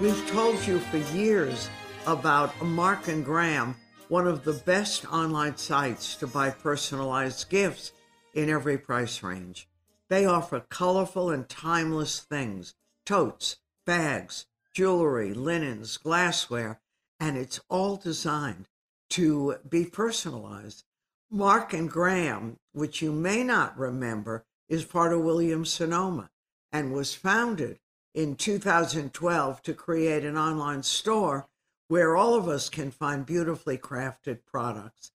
We've 0.00 0.26
told 0.30 0.66
you 0.66 0.78
for 0.78 0.96
years 1.14 1.68
about 2.06 2.58
Mark 2.64 3.08
and 3.08 3.22
Graham, 3.22 3.76
one 4.10 4.26
of 4.26 4.42
the 4.42 4.52
best 4.52 5.06
online 5.12 5.56
sites 5.56 6.16
to 6.16 6.26
buy 6.26 6.50
personalized 6.50 7.48
gifts 7.48 7.92
in 8.34 8.50
every 8.50 8.76
price 8.76 9.22
range. 9.22 9.68
They 10.08 10.26
offer 10.26 10.66
colorful 10.68 11.30
and 11.30 11.48
timeless 11.48 12.18
things 12.18 12.74
totes, 13.06 13.58
bags, 13.86 14.46
jewelry, 14.74 15.32
linens, 15.32 15.96
glassware, 15.96 16.80
and 17.20 17.36
it's 17.36 17.60
all 17.68 17.96
designed 17.96 18.66
to 19.10 19.54
be 19.68 19.84
personalized. 19.84 20.82
Mark 21.30 21.72
and 21.72 21.88
Graham, 21.88 22.56
which 22.72 23.00
you 23.00 23.12
may 23.12 23.44
not 23.44 23.78
remember, 23.78 24.44
is 24.68 24.84
part 24.84 25.12
of 25.12 25.20
Williams 25.20 25.70
Sonoma 25.70 26.30
and 26.72 26.92
was 26.92 27.14
founded 27.14 27.78
in 28.12 28.34
2012 28.34 29.62
to 29.62 29.72
create 29.72 30.24
an 30.24 30.36
online 30.36 30.82
store 30.82 31.46
where 31.90 32.16
all 32.16 32.36
of 32.36 32.46
us 32.46 32.68
can 32.68 32.88
find 32.88 33.26
beautifully 33.26 33.76
crafted 33.76 34.38
products 34.46 35.10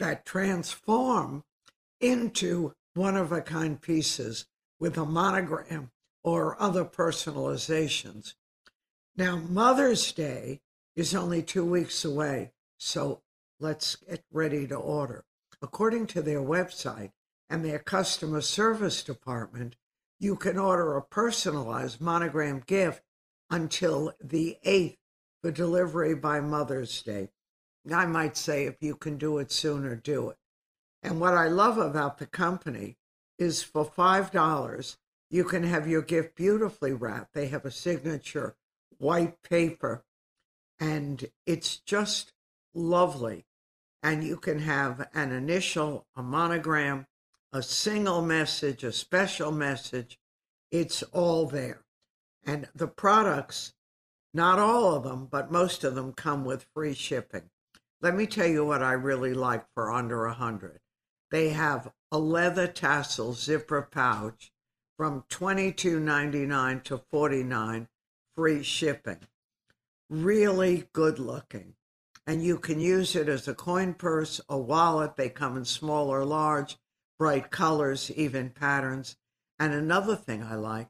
that 0.00 0.26
transform 0.26 1.44
into 2.00 2.74
one 2.94 3.16
of 3.16 3.30
a 3.30 3.40
kind 3.40 3.80
pieces 3.80 4.44
with 4.80 4.98
a 4.98 5.04
monogram 5.04 5.88
or 6.24 6.60
other 6.60 6.84
personalizations. 6.84 8.34
Now, 9.16 9.36
Mother's 9.36 10.10
Day 10.10 10.62
is 10.96 11.14
only 11.14 11.44
two 11.44 11.64
weeks 11.64 12.04
away, 12.04 12.50
so 12.76 13.22
let's 13.60 13.94
get 13.94 14.24
ready 14.32 14.66
to 14.66 14.74
order. 14.74 15.24
According 15.62 16.08
to 16.08 16.22
their 16.22 16.42
website 16.42 17.12
and 17.48 17.64
their 17.64 17.78
customer 17.78 18.40
service 18.40 19.04
department, 19.04 19.76
you 20.18 20.34
can 20.34 20.58
order 20.58 20.96
a 20.96 21.02
personalized 21.02 22.00
monogram 22.00 22.64
gift 22.66 23.02
until 23.48 24.12
the 24.20 24.56
8th 24.66 24.96
for 25.46 25.52
delivery 25.52 26.12
by 26.12 26.40
Mother's 26.40 27.04
Day. 27.04 27.28
I 27.94 28.04
might 28.04 28.36
say 28.36 28.64
if 28.64 28.82
you 28.82 28.96
can 28.96 29.16
do 29.16 29.38
it 29.38 29.52
sooner, 29.52 29.94
do 29.94 30.30
it. 30.30 30.38
And 31.04 31.20
what 31.20 31.34
I 31.34 31.46
love 31.46 31.78
about 31.78 32.18
the 32.18 32.26
company 32.26 32.96
is 33.38 33.62
for 33.62 33.84
$5, 33.84 34.96
you 35.30 35.44
can 35.44 35.62
have 35.62 35.86
your 35.86 36.02
gift 36.02 36.34
beautifully 36.34 36.92
wrapped. 36.92 37.32
They 37.32 37.46
have 37.46 37.64
a 37.64 37.70
signature 37.70 38.56
white 38.98 39.40
paper, 39.44 40.02
and 40.80 41.24
it's 41.46 41.76
just 41.76 42.32
lovely. 42.74 43.44
And 44.02 44.24
you 44.24 44.38
can 44.38 44.58
have 44.58 45.08
an 45.14 45.30
initial, 45.30 46.08
a 46.16 46.24
monogram, 46.24 47.06
a 47.52 47.62
single 47.62 48.20
message, 48.20 48.82
a 48.82 48.90
special 48.90 49.52
message. 49.52 50.18
It's 50.72 51.04
all 51.04 51.46
there. 51.46 51.84
And 52.44 52.66
the 52.74 52.88
products, 52.88 53.74
not 54.36 54.58
all 54.58 54.94
of 54.94 55.04
them, 55.04 55.26
but 55.30 55.50
most 55.50 55.82
of 55.82 55.94
them 55.94 56.12
come 56.12 56.44
with 56.44 56.66
free 56.74 56.92
shipping. 56.92 57.50
Let 58.02 58.14
me 58.14 58.26
tell 58.26 58.46
you 58.46 58.66
what 58.66 58.82
I 58.82 58.92
really 58.92 59.32
like 59.32 59.64
for 59.74 59.90
under 59.90 60.26
a 60.26 60.34
hundred. 60.34 60.80
They 61.30 61.48
have 61.48 61.90
a 62.12 62.18
leather 62.18 62.66
tassel 62.66 63.32
zipper 63.32 63.80
pouch 63.82 64.52
from 64.98 65.24
$22.99 65.30 66.84
to 66.84 66.98
49 67.10 67.88
free 68.36 68.62
shipping. 68.62 69.20
Really 70.10 70.88
good 70.92 71.18
looking. 71.18 71.74
And 72.26 72.42
you 72.42 72.58
can 72.58 72.78
use 72.78 73.16
it 73.16 73.30
as 73.30 73.48
a 73.48 73.54
coin 73.54 73.94
purse, 73.94 74.40
a 74.50 74.58
wallet. 74.58 75.16
They 75.16 75.30
come 75.30 75.56
in 75.56 75.64
small 75.64 76.10
or 76.10 76.26
large, 76.26 76.76
bright 77.18 77.50
colors, 77.50 78.10
even 78.10 78.50
patterns. 78.50 79.16
And 79.58 79.72
another 79.72 80.14
thing 80.14 80.42
I 80.42 80.56
like 80.56 80.88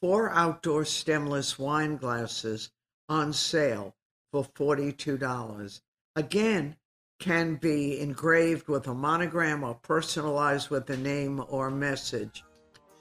four 0.00 0.30
outdoor 0.30 0.84
stemless 0.84 1.58
wine 1.58 1.96
glasses 1.96 2.70
on 3.10 3.34
sale 3.34 3.94
for 4.32 4.44
$42. 4.44 5.80
Again, 6.16 6.76
can 7.18 7.56
be 7.56 8.00
engraved 8.00 8.68
with 8.68 8.86
a 8.86 8.94
monogram 8.94 9.62
or 9.62 9.74
personalized 9.74 10.70
with 10.70 10.88
a 10.88 10.96
name 10.96 11.44
or 11.50 11.70
message. 11.70 12.42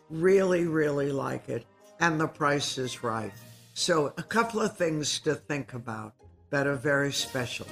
Really, 0.10 0.66
really 0.66 1.12
like 1.12 1.48
it. 1.48 1.66
And 2.02 2.20
the 2.20 2.28
price 2.28 2.78
is 2.78 3.04
right. 3.04 3.32
So, 3.76 4.14
a 4.18 4.24
couple 4.24 4.60
of 4.60 4.76
things 4.76 5.20
to 5.22 5.36
think 5.36 5.74
about 5.74 6.14
that 6.50 6.68
are 6.68 6.76
very 6.76 7.14
special 7.14 7.68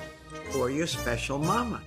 for 0.51 0.69
your 0.69 0.88
special 0.88 1.38
mama. 1.38 1.81